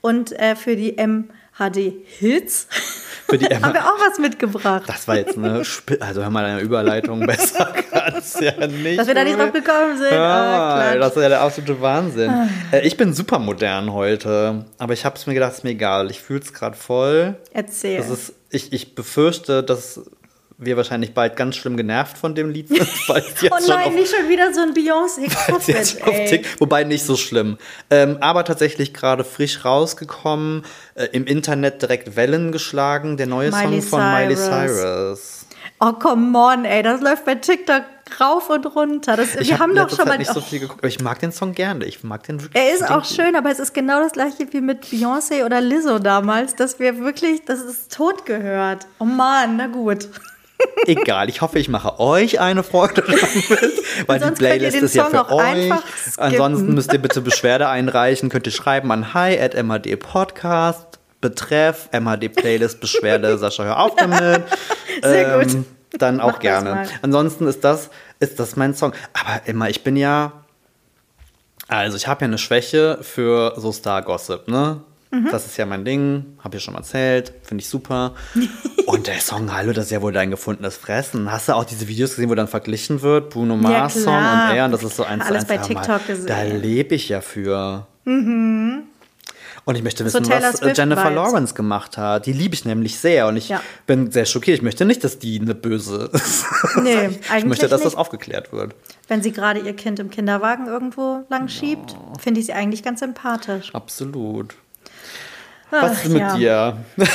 [0.00, 2.68] Und äh, für die MHD-Hits
[3.28, 4.84] Für die haben wir auch was mitgebracht.
[4.86, 8.98] Das war jetzt eine, Sp also hör mal, eine Überleitung besser kann's ja nicht.
[8.98, 10.12] Dass wir da nicht drauf gekommen sind.
[10.12, 10.80] Ja, Ah.
[10.92, 10.94] Ah.
[10.96, 12.32] das ist ja der absolute Wahnsinn.
[12.72, 16.10] Äh, Ich bin super modern heute, aber ich habe es mir gedacht, ist mir egal.
[16.10, 17.36] Ich fühle es gerade voll.
[17.52, 18.00] Erzähl.
[18.00, 20.00] Ist, ich, ich befürchte, dass
[20.58, 22.80] wir wahrscheinlich bald ganz schlimm genervt von dem Lied sind.
[23.08, 27.56] Oh schon nein, auf, nicht schon wieder so ein Beyoncé-Cover, wobei nicht so schlimm.
[27.90, 33.80] Ähm, aber tatsächlich gerade frisch rausgekommen, äh, im Internet direkt Wellen geschlagen, der neue Miley
[33.80, 35.46] Song von Miley Cyrus.
[35.80, 37.84] Oh, come on, ey, das läuft bei TikTok
[38.20, 39.16] rauf und runter.
[39.16, 40.18] Das, Ich wir hab haben doch schon Zeit mal.
[40.18, 41.84] nicht so oh, viel geguckt, aber ich mag den Song gerne.
[41.84, 42.62] Ich mag den wirklich.
[42.62, 45.98] er ist auch schön, aber es ist genau das gleiche wie mit Beyoncé oder Lizzo
[45.98, 48.86] damals, dass wir wirklich, das ist tot gehört.
[48.98, 50.08] Oh Mann, na gut.
[50.86, 55.30] Egal, ich hoffe, ich mache euch eine Freude damit, weil die Playlist ist ja für
[55.30, 55.72] euch.
[56.16, 58.28] Ansonsten müsst ihr bitte Beschwerde einreichen.
[58.28, 60.98] Könnt ihr schreiben an hi at MAD Podcast.
[61.20, 63.38] Betreff MAD Playlist Beschwerde.
[63.38, 64.44] Sascha, hör auf damit.
[65.02, 65.64] Sehr gut.
[65.92, 66.88] Dann Mach auch das gerne.
[67.02, 67.90] Ansonsten ist das,
[68.20, 68.92] ist das mein Song.
[69.12, 70.32] Aber immer, ich bin ja.
[71.66, 74.80] Also, ich habe ja eine Schwäche für so Star-Gossip, ne?
[75.10, 75.28] Mhm.
[75.30, 78.14] Das ist ja mein Ding, habe ich schon mal erzählt, finde ich super.
[78.86, 81.30] Und der Song, hallo, das ist ja wohl dein gefundenes Fressen.
[81.32, 83.30] Hast du auch diese Videos gesehen, wo dann verglichen wird?
[83.30, 84.50] Bruno Mars Song klar.
[84.50, 85.60] und er, und das ist so eins zu Alles eins.
[85.60, 86.26] bei TikTok gesehen.
[86.26, 87.86] Da lebe ich ja für.
[89.64, 91.10] Und ich möchte wissen, Taylor was äh, Jennifer.
[91.10, 92.24] Lawrence gemacht hat.
[92.24, 93.60] Die liebe ich nämlich sehr und ich Ja.
[93.86, 94.56] bin sehr schockiert.
[94.56, 96.46] Ich möchte nicht, dass die eine böse ist.
[96.82, 97.98] Nee, ich eigentlich möchte, dass das nicht.
[97.98, 98.74] aufgeklärt wird.
[99.08, 103.00] Wenn sie gerade ihr Kind im Kinderwagen irgendwo lang schiebt, finde ich sie eigentlich ganz
[103.00, 103.74] sympathisch.
[103.74, 104.54] Absolut.
[105.70, 106.36] Ach, Was ist mit ja.
[106.36, 106.76] dir?
[106.96, 107.08] was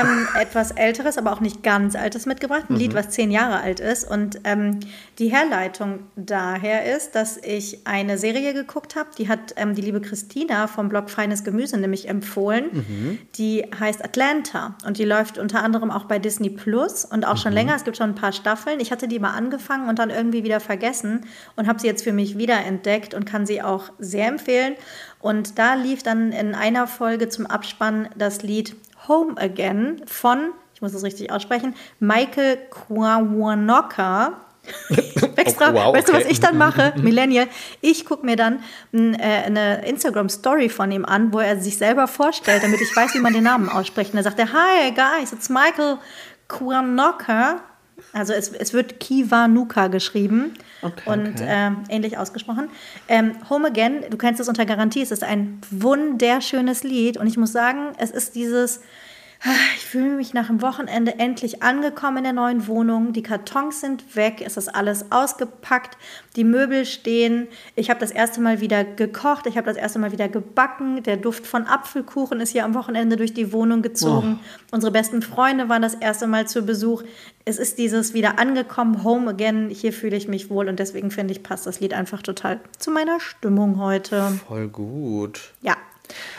[0.00, 2.64] ähm, etwas Älteres, aber auch nicht ganz Altes mitgebracht.
[2.68, 4.10] Ein Lied, was zehn Jahre alt ist.
[4.10, 4.80] Und ähm,
[5.18, 9.10] die Herleitung daher ist, dass ich eine Serie geguckt habe.
[9.18, 13.18] Die hat ähm, die liebe Christina vom Blog Feines Gemüse nämlich empfohlen.
[13.36, 14.76] Die heißt Atlanta.
[14.86, 17.74] Und die läuft unter anderem auch bei Disney Plus und auch schon länger.
[17.76, 18.80] Es gibt schon ein paar Staffeln.
[18.80, 22.12] Ich hatte die mal angefangen und dann irgendwie wieder vergessen und habe sie jetzt für
[22.12, 24.74] mich wiederentdeckt und kann sie auch sehr empfehlen.
[25.26, 28.76] Und da lief dann in einer Folge zum Abspann das Lied
[29.08, 34.34] Home Again von, ich muss das richtig aussprechen, Michael Kiwanuka.
[35.34, 36.30] Extra, Oh, wow, weißt du, was okay.
[36.30, 36.92] ich dann mache?
[37.02, 37.48] Millennial.
[37.80, 38.60] Ich gucke mir dann
[38.92, 43.20] äh, eine Instagram-Story von ihm an, wo er sich selber vorstellt, damit ich weiß, wie
[43.20, 44.12] man den Namen ausspricht.
[44.12, 45.98] Und dann sagt er, Hi guys, it's Michael
[46.48, 47.62] Kiwanuka.
[48.12, 51.46] Also es, es wird Kiwanuka geschrieben Okay, und okay.
[51.46, 52.68] ähm, ähnlich ausgesprochen.
[53.08, 57.36] Ähm, Home Again, du kennst es unter Garantie, es ist ein wunderschönes Lied und ich
[57.36, 58.80] muss sagen, es ist dieses,
[59.76, 64.16] ich fühle mich nach dem Wochenende endlich angekommen in der neuen Wohnung, die Kartons sind
[64.16, 65.96] weg, es ist alles ausgepackt,
[66.36, 70.12] die Möbel stehen, ich habe das erste Mal wieder gekocht, ich habe das erste Mal
[70.12, 74.40] wieder gebacken, der Duft von Apfelkuchen ist hier am Wochenende durch die Wohnung gezogen,
[74.70, 77.02] unsere besten Freunde waren das erste Mal zu Besuch,
[77.44, 81.32] es ist dieses wieder angekommen, Home Again, hier fühle ich mich wohl und deswegen finde
[81.32, 84.40] ich, passt das Lied einfach total zu meiner Stimmung heute.
[84.48, 85.52] Voll gut.
[85.62, 85.76] Ja.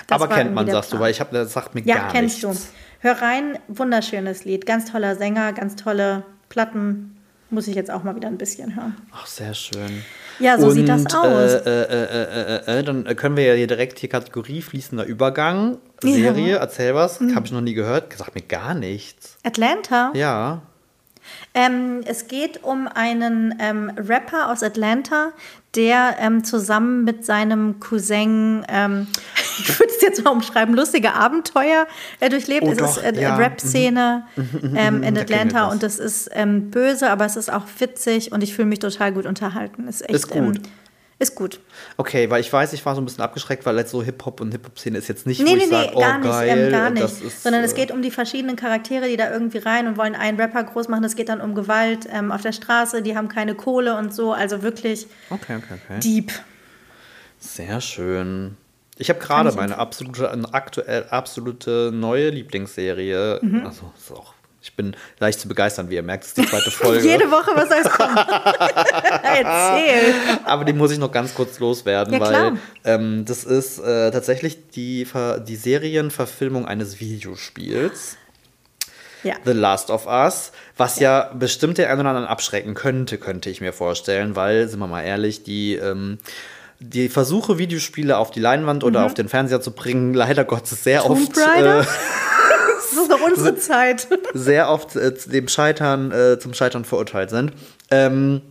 [0.10, 1.04] Aber kennt man, sagst du, Plan.
[1.04, 2.68] weil ich habe, das sagt mir Ja, gar kennst nichts.
[2.68, 2.87] du.
[3.00, 7.14] Hör rein, wunderschönes Lied, ganz toller Sänger, ganz tolle Platten.
[7.50, 8.98] Muss ich jetzt auch mal wieder ein bisschen hören.
[9.14, 10.04] Ach, sehr schön.
[10.40, 11.54] Ja, so Und, sieht das aus.
[11.54, 15.78] Äh, äh, äh, äh, äh, dann können wir ja hier direkt die Kategorie fließender Übergang.
[16.04, 16.10] Ja.
[16.10, 16.14] Mhm.
[16.16, 17.22] Serie, erzähl was.
[17.22, 18.12] Habe ich noch nie gehört.
[18.14, 19.38] Sagt mir gar nichts.
[19.44, 20.12] Atlanta.
[20.14, 20.62] Ja.
[21.54, 25.32] Ähm, es geht um einen ähm, Rapper aus Atlanta,
[25.78, 29.08] der ähm, zusammen mit seinem Cousin, ähm,
[29.60, 31.88] ich würde es jetzt mal umschreiben, lustige Abenteuer
[32.20, 32.66] äh, durchlebt.
[32.66, 33.38] Oh es doch, ist äh, ja.
[33.38, 35.74] Rap-Szene ähm, in Da klingelt Atlanta was.
[35.74, 39.14] und es ist ähm, böse, aber es ist auch witzig und ich fühle mich total
[39.14, 39.88] gut unterhalten.
[39.88, 40.60] Ist, echt, Ist gut.
[41.20, 41.60] Ist gut.
[41.98, 44.52] Okay, weil ich weiß, ich war so ein bisschen abgeschreckt, weil jetzt so Hip-Hop und
[44.52, 46.72] Hip-Hop-Szene ist jetzt nicht, Nee, wo nee, ich nee, sage, oh gar nicht, geil, ähm,
[46.72, 47.04] gar nicht.
[47.24, 50.14] ist, Sondern es äh, geht um die verschiedenen Charaktere, die da irgendwie rein und wollen
[50.14, 51.04] einen Rapper groß machen.
[51.04, 54.32] Es geht dann um Gewalt ähm, auf der Straße, die haben keine Kohle und so.
[54.32, 56.00] Also wirklich Okay, okay, okay.
[56.02, 56.32] deep.
[57.40, 58.56] Sehr schön.
[59.00, 63.40] Ich habe gerade meine absolute, aktuell absolute neue Lieblingsserie.
[63.42, 63.66] Mhm.
[63.66, 66.72] Also, ist auch, ich bin leicht zu begeistern, wie ihr merkt, das ist die zweite
[66.72, 67.08] Folge.
[67.08, 68.18] Jede Woche was heißt kommen.
[69.24, 70.14] Erzähl.
[70.46, 74.70] Aber die muss ich noch ganz kurz loswerden, Ja, weil ähm, das ist äh, tatsächlich
[74.72, 78.18] die, Ver die Serienverfilmung eines Videospiels.
[79.24, 79.36] Ja.
[79.46, 83.62] The Last of Us, was ja, bestimmt der einen oder anderen abschrecken könnte, könnte ich
[83.62, 86.20] mir vorstellen, weil, sind wir mal ehrlich, die, ähm,
[86.80, 91.02] die Versuche, Videospiele auf die Leinwand oder auf den Fernseher zu bringen, leider Gottes sehr
[91.04, 91.08] Mhm.
[91.08, 91.84] Tomb oft, äh,
[93.28, 94.08] unsere Zeit.
[94.34, 97.54] sehr oft äh, dem Scheitern, äh, zum Scheitern verurteilt sind.
[97.92, 98.42] Ähm,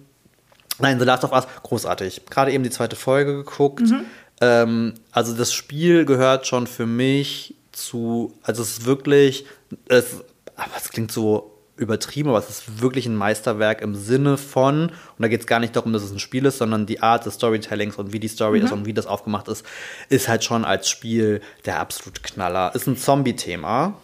[0.79, 2.23] nein, The Last of Us, großartig.
[2.31, 3.81] Gerade eben die zweite Folge geguckt.
[3.81, 4.05] Mhm.
[4.41, 9.47] Ähm, also das Spiel gehört schon für mich zu, also es ist wirklich,
[9.89, 10.23] es,
[10.57, 14.93] aber es klingt so übertrieben, aber es ist wirklich ein Meisterwerk im Sinne von, und
[15.19, 17.35] da geht es gar nicht darum, dass es ein Spiel ist, sondern die Art des
[17.35, 19.65] Storytellings und wie die Story ist und wie das aufgemacht ist,
[20.09, 22.75] ist halt schon als Spiel der absolute Knaller.
[22.75, 23.95] Ist ein Zombie-Thema,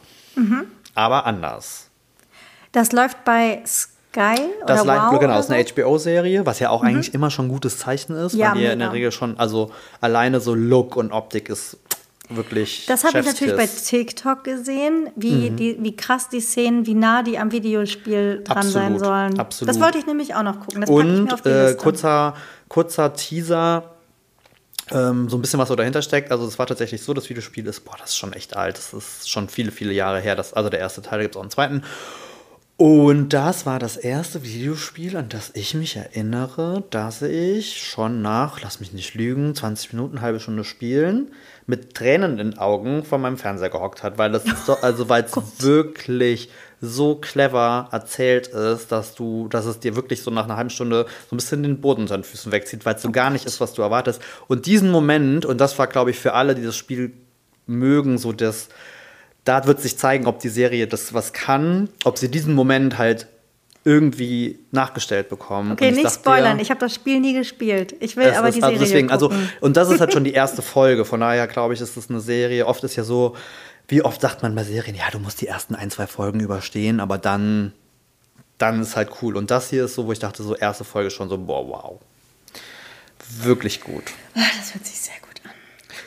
[0.94, 1.88] aber anders.
[2.72, 7.12] Das läuft bei Sky Das oder wow genau, ist eine HBO-Serie, was ja auch eigentlich
[7.14, 8.92] immer schon ein gutes Zeichen ist, Ja, weil ja in der.
[8.92, 9.70] Regel schon, also
[10.00, 11.78] alleine so Look und Optik ist
[12.28, 12.86] wirklich.
[12.86, 13.66] Das habe ich natürlich bei.
[13.66, 15.56] TikTok gesehen, wie, Mhm.
[15.56, 19.38] die, wie krass die Szenen, wie nah die am Videospiel dran sein Absolut, sollen.
[19.38, 19.68] absolut.
[19.74, 20.80] Das wollte ich nämlich auch noch gucken.
[20.80, 22.34] Das packe ich mir auf Und die äh, kurzer,
[22.68, 23.91] kurzer Teaser,
[24.92, 26.30] ähm, so ein bisschen was so dahinter steckt.
[26.30, 28.76] Also es war tatsächlich so, das Videospiel ist, boah, das ist schon echt alt.
[28.76, 30.36] Das ist schon viele, viele Jahre her.
[30.36, 31.82] Das, also der erste Teil, gibt es auch einen zweiten.
[32.76, 38.60] Und das war das erste Videospiel, an das ich mich erinnere, dass ich schon nach,
[38.60, 41.30] lass mich nicht lügen, 20 Minuten, halbe Stunde spielen,
[41.66, 45.22] mit Tränen in den Augen vor meinem Fernseher gehockt hat, weil das so, also weil
[45.24, 46.50] es wirklich
[46.84, 51.06] so clever erzählt ist, dass du, dass es dir wirklich so nach einer halben Stunde
[51.30, 53.60] so ein bisschen den Boden unter den Füßen wegzieht, weil es so gar nicht ist,
[53.60, 54.20] was du erwartest.
[54.48, 57.12] Und diesen Moment, und das war, glaube ich, für alle, die das Spiel
[57.68, 58.68] mögen, so das,
[59.44, 63.28] da wird sich zeigen, ob die Serie das was kann, ob sie diesen Moment halt
[63.84, 65.72] irgendwie nachgestellt bekommen.
[65.72, 66.58] okay, nicht spoilern.
[66.58, 67.94] ja, Ich habe das Spiel nie gespielt.
[68.00, 70.32] Ich will aber ist, die Serie also deswegen, also und das ist halt schon die
[70.32, 71.04] erste Folge.
[71.04, 72.66] Von daher glaube ich, ist das eine Serie.
[72.66, 73.36] Oft ist ja so,
[73.88, 77.00] wie oft sagt man bei Serien, ja, du musst die ersten ein, zwei Folgen überstehen,
[77.00, 77.72] aber dann,
[78.58, 79.36] dann ist halt cool.
[79.36, 82.00] Und das hier ist so, wo ich dachte, so erste Folge schon so, boah, wow.
[83.40, 84.04] Wirklich gut.
[84.34, 85.50] Ah, das hört sich sehr gut an.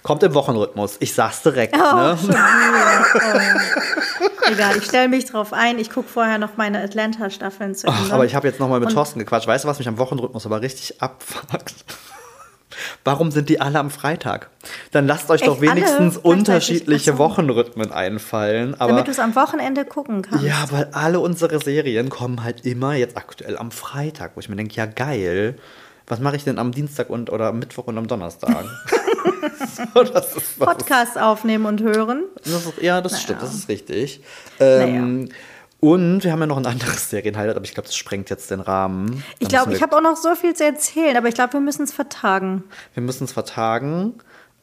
[0.03, 0.97] Kommt im Wochenrhythmus.
[0.99, 1.76] Ich sag's direkt.
[1.76, 2.17] Oh, ne?
[2.21, 2.28] Oh.
[4.51, 5.80] Egal, ich stelle mich drauf ein.
[5.80, 8.13] Ich gucke vorher noch meine Atlanta-Staffeln zu Ach, Ende.
[8.13, 9.47] aber ich habe jetzt nochmal mit Und- Thorsten gequatscht.
[9.47, 11.73] Weißt du, was mich am Wochenrhythmus aber richtig abfuckt?
[13.03, 14.49] Warum sind die alle am Freitag?
[14.96, 17.18] Dann lasst euch doch Echt, alle wenigstens unterschiedliche so.
[17.18, 18.76] Wochenrhythmen einfallen.
[18.76, 20.46] Aber Damit du es am Wochenende gucken kannst.
[20.46, 24.56] ja, weil alle unsere Serien kommen halt immer jetzt aktuell am Freitag, wo ich mir
[24.56, 25.58] denke, ja geil.
[26.08, 28.64] Was mache ich denn am Dienstag und oder am Mittwoch und am Donnerstag?
[29.93, 32.24] so, das ist, Podcast aufnehmen und hören.
[32.46, 34.22] das ist, ja, das stimmt, das ist richtig.
[34.62, 35.28] Ähm,
[35.82, 38.62] Und wir haben ja noch ein anderes Serienhighlight, aber ich glaube, das sprengt jetzt den
[38.62, 39.26] Rahmen.
[39.39, 41.84] Ich glaube, ich habe auch noch so viel zu erzählen, aber ich glaube, wir müssen
[41.84, 42.64] es vertagen.
[42.93, 44.14] Wir müssen es vertagen.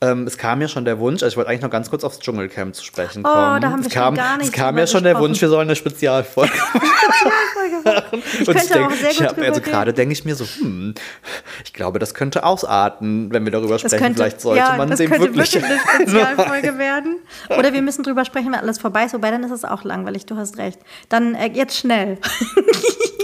[0.03, 2.19] Ähm, es kam ja schon der Wunsch, also ich wollte eigentlich noch ganz kurz aufs
[2.19, 3.61] Dschungelcamp zu sprechen Oh, kommen.
[3.63, 5.19] da haben wir es kam, gar nicht Es kam ja schon der.
[5.21, 6.83] Wunsch, wir sollen eine Spezialfolge machen.
[8.41, 10.95] Ich Und könnte denk- auch sehr ich hab, Also gerade denke ich mir so, hm,
[11.65, 13.99] ich glaube, das könnte ausarten, wenn wir darüber Das sprechen.
[14.03, 15.55] könnte, Vielleicht sollte ja, man das dem könnte wirklich.
[15.55, 17.17] wirklich eine Spezialfolge werden.
[17.59, 19.15] Oder wir müssen drüber sprechen, wenn alles vorbei ist.
[19.15, 20.27] Wobei, dann ist es auch langweilig.
[20.27, 20.79] Du hast recht.
[21.09, 22.19] Dann äh, jetzt schnell.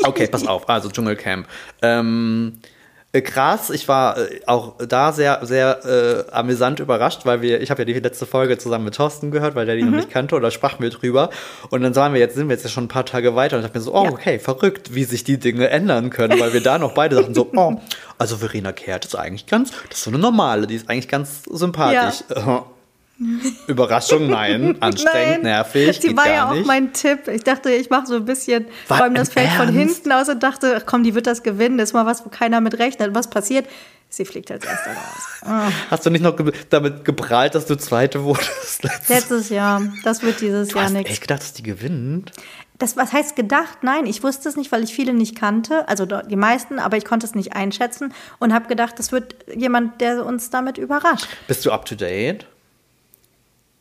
[0.04, 0.68] Okay, pass auf.
[0.68, 1.46] Also Dschungelcamp.
[1.82, 2.68] Ähm, äh,
[3.12, 7.80] krass, ich war äh, auch da sehr, sehr äh, amüsant überrascht, weil wir, ich habe
[7.82, 9.96] ja die letzte Folge zusammen mit Thorsten gehört, weil der die noch Mhm.
[9.96, 11.30] nicht kannte, oder sprachen wir drüber.
[11.70, 13.62] Und dann sahen wir jetzt, sind wir jetzt ja schon ein paar Tage weiter und
[13.62, 14.10] ich dachte mir so, oh, Ja.
[14.10, 17.50] okay, verrückt, wie sich die Dinge ändern können, weil wir da noch beide sagten so,
[17.56, 17.80] oh,
[18.18, 21.44] also Verena Kehrt ist eigentlich ganz, das ist so eine normale, die ist eigentlich ganz
[21.44, 22.24] sympathisch.
[23.66, 26.66] Überraschung, nein, anstrengend, nervig, Sie geht war ja auch nicht.
[26.66, 27.28] mein Tipp.
[27.28, 30.42] Ich dachte, ich mache so ein bisschen, Was, räume das Feld von hinten aus und
[30.42, 31.78] dachte, ach komm, die wird das gewinnen.
[31.78, 33.14] Das ist mal was, wo keiner mit rechnet.
[33.14, 33.66] Was passiert?
[34.10, 35.72] Sie fliegt als Erste raus.
[35.90, 38.82] Hast du nicht noch ge damit geprahlt, dass du Zweite wurdest?
[38.82, 39.82] Letztes Letztes Jahr.
[40.04, 41.10] Das wird dieses Du Jahr nichts.
[41.10, 42.32] echt gedacht, dass die gewinnt?
[42.78, 43.78] Das, was heißt gedacht?
[43.82, 45.86] Nein, ich wusste es nicht, weil ich viele nicht kannte.
[45.88, 50.00] Also die meisten, aber ich konnte es nicht einschätzen und habe gedacht, das wird jemand,
[50.00, 51.26] der uns damit überrascht.
[51.48, 52.46] Bist du up to date?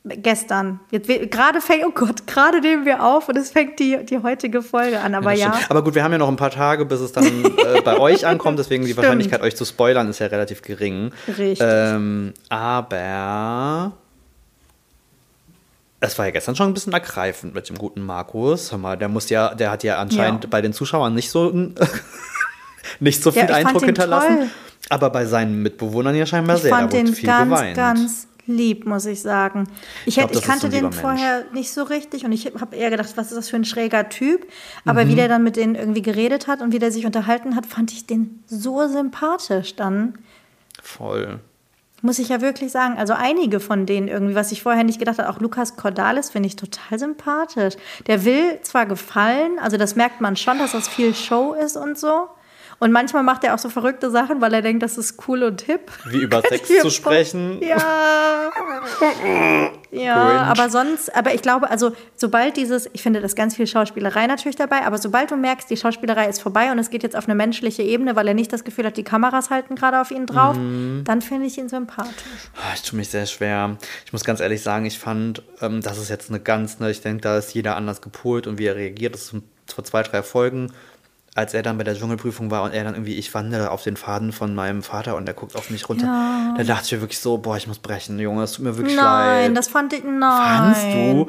[0.10, 0.80] Gestern.
[0.92, 4.62] Jetzt, gerade fängt, oh Gott, gerade nehmen wir auf und es fängt die, die heutige
[4.62, 5.16] Folge an.
[5.16, 5.72] Aber ja, stimmt.
[5.72, 8.26] Aber gut, wir haben ja noch ein paar Tage, bis es dann äh, bei euch
[8.26, 9.04] ankommt, deswegen die Stimmt.
[9.06, 11.12] Wahrscheinlichkeit, euch zu spoilern, ist ja relativ gering.
[11.28, 11.60] Richtig.
[11.62, 13.92] Ähm, aber
[16.00, 18.72] es war ja gestern schon ein bisschen ergreifend mit dem guten Markus.
[18.72, 20.50] Hör mal, der muss ja, der hat ja anscheinend Ja.
[20.50, 21.52] bei den Zuschauern nicht so
[23.00, 24.38] nicht so viel Ja, Eindruck hinterlassen.
[24.38, 24.48] toll.
[24.90, 26.70] Aber bei seinen Mitbewohnern ja scheinbar ich sehr.
[26.72, 27.76] fand da den viel ganz, geweint.
[27.76, 29.68] ganz lieb, muss ich sagen.
[30.06, 32.90] Ich, glaub, hätte, das ich kannte den vorher nicht so richtig und ich habe eher
[32.90, 34.48] gedacht, was ist das für ein schräger Typ.
[34.86, 35.10] Aber Mhm.
[35.10, 37.92] wie der dann mit denen irgendwie geredet hat und wie der sich unterhalten hat, fand
[37.92, 40.18] ich den so sympathisch dann.
[40.82, 41.40] Voll.
[42.04, 42.96] Muss ich ja wirklich sagen.
[42.98, 46.48] Also einige von denen irgendwie, was ich vorher nicht gedacht habe, auch Lukas Cordalis finde
[46.48, 47.74] ich total sympathisch.
[48.06, 51.98] Der will zwar gefallen, also das merkt man schon, dass das viel Show ist und
[51.98, 52.28] so.
[52.80, 55.62] Und manchmal macht er auch so verrückte Sachen, weil er denkt, das ist cool und
[55.64, 55.92] hip.
[56.06, 57.60] Wie über Sex zu sprechen.
[57.62, 57.78] Ja.
[59.92, 64.28] ja, aber sonst, aber ich glaube, also sobald dieses, ich finde, das ganz viel Schauspielerei
[64.28, 67.26] natürlich dabei, aber sobald du merkst, die Schauspielerei ist vorbei und es geht jetzt auf
[67.26, 70.26] eine menschliche Ebene, weil er nicht das Gefühl hat, die Kameras halten gerade auf ihn
[70.26, 71.04] drauf, Mhm.
[71.06, 72.14] dann finde ich ihn sympathisch.
[72.56, 73.78] Ah, Ich tue mich sehr schwer.
[74.06, 77.02] Ich muss ganz ehrlich sagen, ich fand, ähm, das ist jetzt eine ganz, ne, ich
[77.02, 79.14] denke, da ist jeder anders gepolt und wie er reagiert.
[79.14, 79.36] Das ist
[79.74, 80.72] vor zwei, drei Folgen,
[81.38, 83.96] als er dann bei der Dschungelprüfung war und er dann irgendwie, ich wandere auf den
[83.96, 86.06] Faden von meinem Vater und er guckt auf mich runter.
[86.08, 86.54] Ja.
[86.58, 88.96] Da dachte ich mir wirklich so, boah, ich muss brechen, Junge, es tut mir wirklich
[88.96, 89.58] Nein, leid.
[89.58, 90.74] das fand ich, nein.
[90.74, 91.28] Fandst du?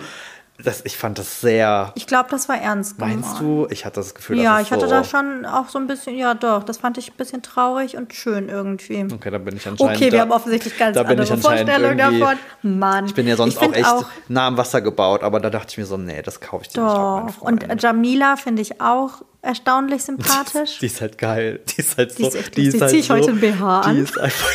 [0.64, 1.92] Das, ich fand das sehr.
[1.94, 3.20] Ich glaube, das war ernst gemeint.
[3.20, 3.68] Meinst du?
[3.70, 6.34] Ich hatte das Gefühl, Ja, ich hatte so, da schon auch so ein bisschen, ja
[6.34, 9.06] doch, das fand ich ein bisschen traurig und schön irgendwie.
[9.12, 9.94] Okay, da bin ich anscheinend.
[9.94, 12.36] Okay, wir da, haben offensichtlich ganz andere Vorstellungen davon.
[12.62, 13.06] Mann.
[13.06, 13.94] Ich bin ja sonst auch echt
[14.26, 16.82] nah am Wasser gebaut, aber da dachte ich mir so, nee, das kaufe ich dir
[16.82, 17.68] nicht ab, mein Doch.
[17.68, 17.82] Und.
[17.82, 20.78] Jamila finde ich auch erstaunlich sympathisch.
[20.80, 21.60] Die ist halt geil.
[21.68, 22.18] Die ist halt so.
[22.18, 22.80] Die ist echt lustig.
[22.80, 23.96] halt Zieh ich heute ein BH die an?
[24.02, 24.50] Ist einfach,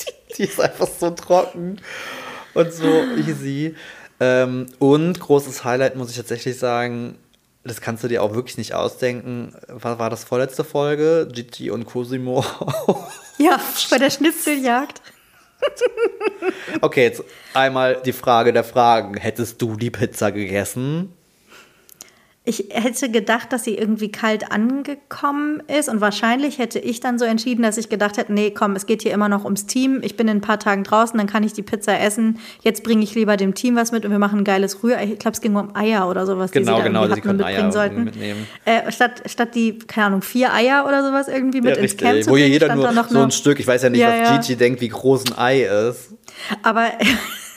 [0.00, 1.80] die, die ist einfach so trocken
[2.52, 3.74] und so easy.
[4.22, 7.16] Ähm, und großes Highlight muss ich tatsächlich sagen,
[7.64, 9.52] das kannst du dir auch wirklich nicht ausdenken.
[9.66, 11.26] War, war das vorletzte Folge?
[11.32, 12.44] Gigi und Cosimo.
[13.38, 13.58] Ja,
[13.90, 15.02] bei der Schnitzeljagd.
[16.80, 19.16] okay, jetzt einmal die Frage der Fragen.
[19.16, 21.12] Hättest du die Pizza gegessen?
[22.44, 27.24] Ich hätte gedacht, dass sie irgendwie kalt angekommen ist und wahrscheinlich hätte ich dann so
[27.24, 30.00] entschieden, dass ich gedacht hätte, nee, komm, es geht hier immer noch ums Team.
[30.02, 32.40] Ich bin in ein paar Tagen draußen, dann kann ich die Pizza essen.
[32.62, 35.04] Jetzt bringe ich lieber dem Team was mit und wir machen ein geiles Rührei.
[35.12, 37.22] Ich glaube, es ging um Eier oder sowas, Genau, die sie da genau, hatten und
[37.22, 38.04] konnten Eier mitbringen sollten.
[38.04, 38.46] mitnehmen.
[38.64, 42.30] Äh, statt, statt die, keine Ahnung, vier Eier oder sowas irgendwie mit ins Camp zu
[42.30, 44.28] Wo bringen, jeder nur da noch so ein Stück, ich weiß ja nicht, Ja, was
[44.30, 44.36] ja.
[44.38, 46.14] Gigi denkt, wie groß ein Ei ist.
[46.64, 46.86] Aber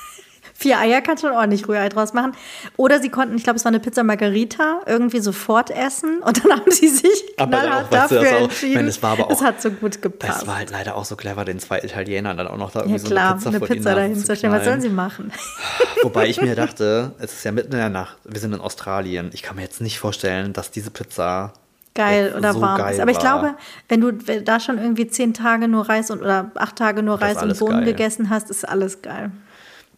[0.57, 2.31] vier Eier kannst du schon ordentlich Rührei draus machen.
[2.77, 6.19] Oder sie konnten, ich glaube, es war eine Pizza Margarita, irgendwie sofort essen.
[6.23, 8.73] Und dann haben sie sich Aber knallhart auch, weißt du, dafür das auch- entschieden.
[8.75, 10.41] meine, es war aber Es auch- hat so gut gepasst.
[10.41, 12.85] Das war halt leider auch so clever, den zwei Italienern dann auch noch da ja
[12.85, 14.53] irgendwie so klar, eine Pizza, eine Pizza dahin zu stellen.
[14.53, 15.31] Was sollen sie machen?
[16.03, 19.29] Wobei ich mir dachte, es ist ja mitten in der Nacht, wir sind in Australien.
[19.33, 21.53] Ich kann mir jetzt nicht vorstellen, dass diese Pizza
[21.97, 22.99] Geil oder so warm geil ist.
[22.99, 23.55] Aber ich glaube,
[23.87, 27.37] wenn du da schon irgendwie zehn Tage nur Reis und oder acht Tage nur Das
[27.37, 27.93] Reis und Bohnen geil.
[27.93, 29.31] gegessen hast, ist alles geil.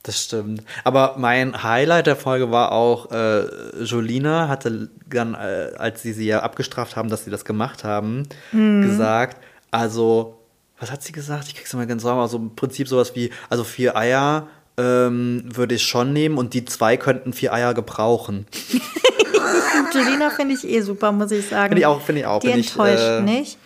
[0.08, 0.64] Das stimmt.
[0.86, 3.44] Aber mein Highlight der Folge war auch, äh,
[3.84, 8.24] Jolina hatte dann, äh, als sie sie ja abgestraft haben, dass sie das gemacht haben,
[8.54, 8.84] Mhm.
[8.84, 9.38] gesagt,
[9.70, 10.40] also,
[10.80, 11.48] was hat sie gesagt?
[11.50, 12.22] Ich krieg's immer ganz sauber.
[12.22, 14.48] Also im Prinzip sowas wie, also vier Eier
[14.78, 18.46] ähm, würde ich schon nehmen und die zwei könnten vier Eier gebrauchen.
[19.94, 21.70] Julina finde ich eh super, muss ich sagen.
[21.70, 22.40] Finde ich auch, finde ich auch.
[22.42, 23.58] Die Bin ich, enttäuscht äh, nicht.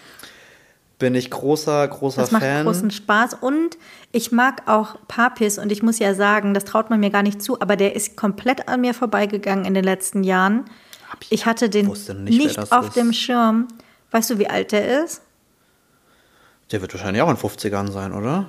[1.01, 2.63] Bin ich großer, großer Das macht Fan.
[2.63, 3.33] großen Spaß.
[3.41, 3.79] Und
[4.11, 5.57] ich mag auch Papis.
[5.57, 8.15] Und ich muss ja sagen, das traut man mir gar nicht zu, aber der ist
[8.15, 10.65] komplett an mir vorbeigegangen in den letzten Jahren.
[11.31, 12.95] Ich hatte den nicht, nicht, auf ist.
[12.95, 13.67] dem Schirm.
[14.11, 15.23] Weißt du, wie alt der ist?
[16.71, 18.47] Der wird wahrscheinlich auch in 50ern sein, oder?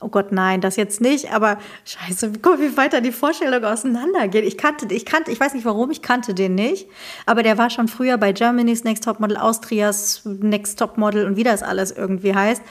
[0.00, 4.44] Oh Gott, nein, das jetzt nicht, aber scheiße, guck, wie weiter die Vorstellung auseinandergeht.
[4.44, 6.86] Ich kannte, ich kannte, ich weiß nicht warum, ich kannte den nicht,
[7.26, 11.64] aber der war schon früher bei Germany's Next Topmodel, Austrias Next Topmodel und wie das
[11.64, 12.62] alles irgendwie heißt.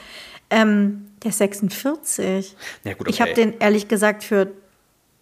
[0.50, 2.56] Ähm, der ist 46.
[2.84, 3.30] Ja, gut, Ich okay.
[3.30, 4.48] habe den ehrlich gesagt für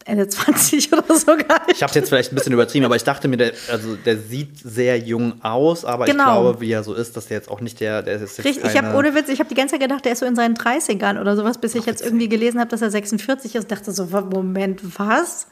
[0.07, 1.77] Ende 20 oder so gar nicht.
[1.77, 4.59] Ich habe jetzt vielleicht ein bisschen übertrieben, aber ich dachte mir, der, also der sieht
[4.59, 6.23] sehr jung aus, aber Genau.
[6.23, 8.65] ich glaube, wie er so ist, dass der jetzt auch nicht der, der ist Richtig,
[8.65, 10.55] ich habe ohne Witz, ich habe die ganze Zeit gedacht, der ist so in seinen
[10.55, 13.71] 30ern oder sowas, bis ich jetzt irgendwie gelesen habe, dass er 46 ist.
[13.71, 15.49] Dachte so, Moment, was?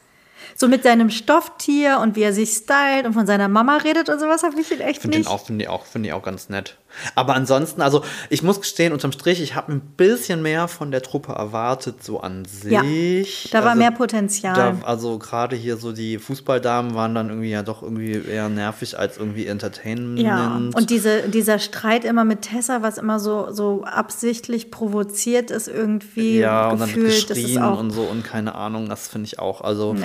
[0.57, 4.21] So mit seinem Stofftier und wie er sich stylt und von seiner Mama redet und
[4.21, 5.29] sowas, habe ich ihn echt Finde nicht.
[5.45, 6.77] finde ich auch, finde ich auch ganz nett.
[7.15, 11.03] Aber ansonsten, also ich muss gestehen, unterm Strich, ich habe ein bisschen mehr von der
[11.03, 13.49] Truppe erwartet, so an Ja, sich.
[13.53, 14.55] da war also, mehr Potenzial.
[14.55, 18.99] Da, also gerade hier so die Fußballdamen waren dann irgendwie ja doch irgendwie eher nervig
[18.99, 20.19] als irgendwie Entertainment.
[20.21, 25.69] ja, und diese, dieser Streit immer mit Tessa, was immer so, so absichtlich provoziert ist,
[25.69, 27.79] irgendwie ja, und dann wird gefühlt, geschrien auch.
[27.79, 29.61] und so und keine Ahnung, das finde ich auch.
[29.61, 30.03] Also nee.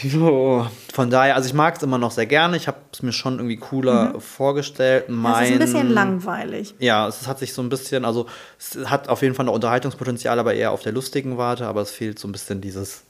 [0.00, 2.56] Jo, von daher, also ich mag es immer noch sehr gerne.
[2.56, 5.04] Ich habe es mir schon irgendwie cooler vorgestellt.
[5.08, 6.74] Das Mein, ist ein bisschen langweilig.
[6.78, 8.26] Ja, es hat sich so ein bisschen, also
[8.58, 11.90] es hat auf jeden Fall noch Unterhaltungspotenzial, aber eher auf der lustigen Warte, aber es
[11.90, 13.02] fehlt so ein bisschen dieses,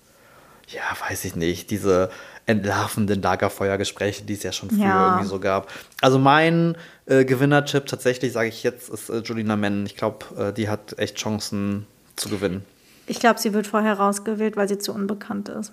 [0.68, 2.10] ja, weiß ich nicht, diese
[2.46, 5.06] entlarvenden Lagerfeuergespräche, die es ja schon früher Ja.
[5.06, 5.70] irgendwie so gab.
[6.00, 6.76] Also mein
[7.06, 9.86] äh, Gewinnertipp tatsächlich, sage ich jetzt, ist äh, Julina Menn.
[9.86, 12.64] Ich glaube, äh, die hat echt Chancen zu gewinnen.
[13.06, 15.72] Ich glaube, sie wird vorher rausgewählt, weil sie zu unbekannt ist.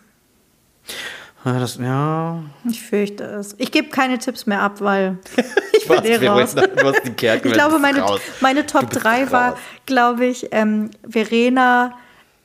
[1.45, 3.55] Ja, Das, ja, Ich fürchte es.
[3.57, 5.17] Ich gebe keine Tipps mehr ab, weil
[5.77, 6.53] ich bin eh raus.
[7.15, 8.19] Kerken, Ich glaube, meine, raus.
[8.41, 11.93] meine Top Du bist 3 war, glaube ich, ähm, Verena,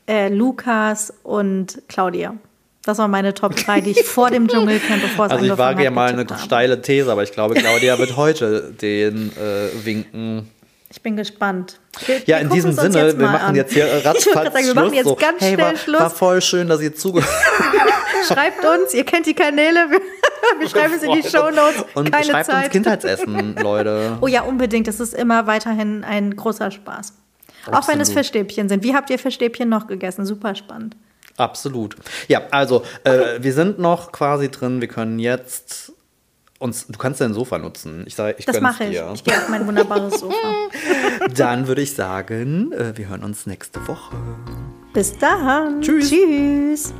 [0.08, 2.36] äh, Lukas und Claudia.
[2.84, 5.82] Das waren meine Top 3, die ich vor dem Dschungelcamp, bevor es Also ich wage
[5.82, 6.42] ja mal eine getippt habe.
[6.46, 10.50] steile These, aber ich glaube, Claudia wird heute den äh, winken.
[10.90, 11.80] Ich bin gespannt.
[12.06, 13.54] Wir, Ja, wir in diesem Sinne, wir machen an.
[13.54, 15.76] jetzt hier äh, Ich wollte ratzfatz sagen, wir machen jetzt so, ganz hey, schnell war,
[15.76, 16.00] Schluss.
[16.00, 17.30] war voll schön, dass ihr zugehört
[17.78, 18.26] habt.
[18.26, 20.00] Schreibt uns, ihr kennt die Kanäle, wir,
[20.60, 21.84] wir schreiben es in die Shownotes.
[21.94, 22.64] Und Keine schreibt Zeit.
[22.64, 24.18] uns Kindheitsessen, Leute.
[24.20, 24.86] Oh ja, unbedingt.
[24.88, 27.12] Das ist immer weiterhin ein großer Spaß.
[27.66, 28.18] Auch wenn es Absolut.
[28.18, 28.82] Fischstäbchen sind.
[28.84, 30.26] Wie habt ihr Fischstäbchen noch gegessen?
[30.26, 30.96] Super spannend.
[31.36, 31.96] Absolut.
[32.28, 34.80] Ja, also, äh, wir sind noch quasi drin.
[34.80, 35.92] Wir können jetzt
[36.58, 36.86] uns.
[36.86, 38.04] Du kannst dein Sofa nutzen.
[38.06, 38.90] Ich sage, ich Das mache ich.
[38.90, 39.10] dir.
[39.14, 40.36] Ich gehe auf mein wunderbares Sofa.
[41.36, 44.16] Dann würde ich sagen, äh, wir hören uns nächste Woche.
[44.92, 45.80] Bis dann.
[45.80, 46.10] Tschüss.
[46.10, 46.94] Tschüss.